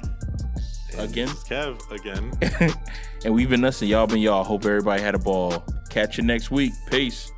[0.97, 1.28] again.
[1.28, 2.74] Kev again.
[3.24, 4.43] and we've been us and y'all been y'all.
[4.43, 5.63] Hope everybody had a ball.
[5.91, 6.74] Catch you next week.
[6.89, 7.32] Peace.